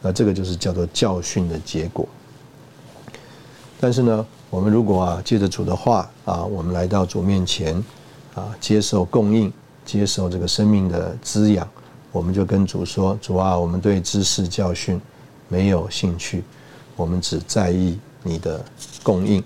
[0.00, 2.08] 那这个就是叫做教训的结果。
[3.80, 4.26] 但是呢？
[4.50, 7.76] 我们如果啊，借着主的话啊，我们来到主面前
[8.34, 9.52] 啊，接受供应，
[9.84, 11.68] 接受这个生命的滋养，
[12.10, 15.00] 我们就跟主说：主啊，我们对知识教训
[15.46, 16.42] 没有兴趣，
[16.96, 18.60] 我们只在意你的
[19.04, 19.40] 供应。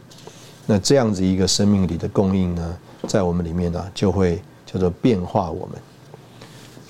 [0.65, 5.77] 那这样子一个生命里的供应呢，在我们里面呢，就会叫做变化我们。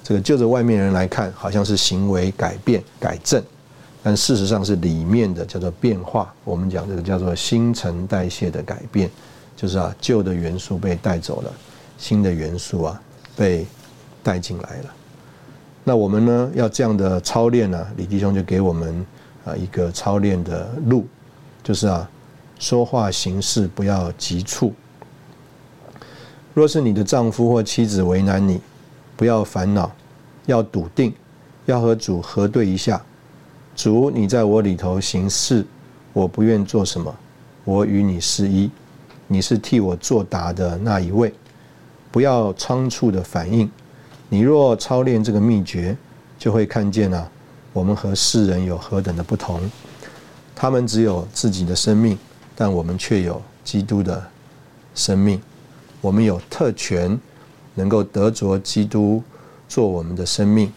[0.04, 3.42] 这个就着外面人来看，好像是行为改变、改正。
[4.06, 9.10] 但事实上是里面的叫做变化，我们讲这个叫做新陈代谢的改变，
[9.56, 11.50] 就是啊旧的元素被带走了，
[11.96, 13.00] 新的元素啊
[13.34, 13.66] 被
[14.22, 14.94] 带进来了。
[15.84, 19.06] 那我们呢要这样的操练呢，李弟兄就给我们
[19.46, 21.06] 啊一个操练的路，
[21.62, 22.06] 就是啊
[22.58, 24.74] 说话行事不要急促。
[26.52, 28.60] 若是你的丈夫或妻子为难你，
[29.16, 29.90] 不要烦恼，
[30.44, 31.14] 要笃定，
[31.64, 33.02] 要和主核对一下。
[33.74, 35.66] 主，你在我里头行事，
[36.12, 37.14] 我不愿做什么，
[37.64, 38.70] 我与你是一，
[39.26, 41.32] 你是替我作答的那一位，
[42.10, 43.68] 不要仓促的反应。
[44.28, 45.96] 你若操练这个秘诀，
[46.38, 47.28] 就会看见啊，
[47.72, 49.60] 我们和世人有何等的不同。
[50.54, 52.16] 他们只有自己的生命，
[52.54, 54.24] 但我们却有基督的
[54.94, 55.40] 生命。
[56.00, 57.18] 我们有特权，
[57.74, 59.22] 能够得着基督
[59.68, 60.72] 做我们的生命，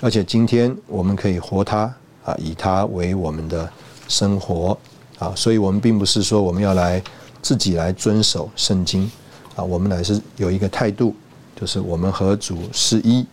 [0.00, 1.94] 而且今天我们可以活他。
[2.24, 3.70] 啊，以它为我们的
[4.08, 4.76] 生活
[5.18, 7.02] 啊，所以我们并不是说我们要来
[7.42, 9.10] 自己来遵守圣经
[9.54, 11.14] 啊，我们乃是有一个态度，
[11.54, 13.24] 就是我们和主是一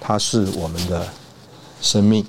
[0.00, 1.06] 他是我们的
[1.80, 2.24] 生命。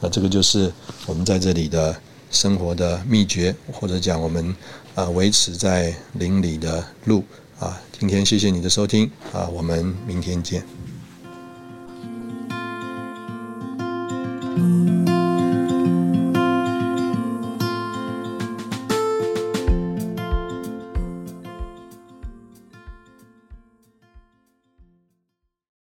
[0.00, 0.72] 那这个就是
[1.06, 1.94] 我们在这里的
[2.30, 4.54] 生活的秘诀，或者讲我们
[4.94, 7.24] 啊维持在灵里的路
[7.58, 7.76] 啊。
[7.98, 10.62] 今天谢谢你的收听啊，我们明天见。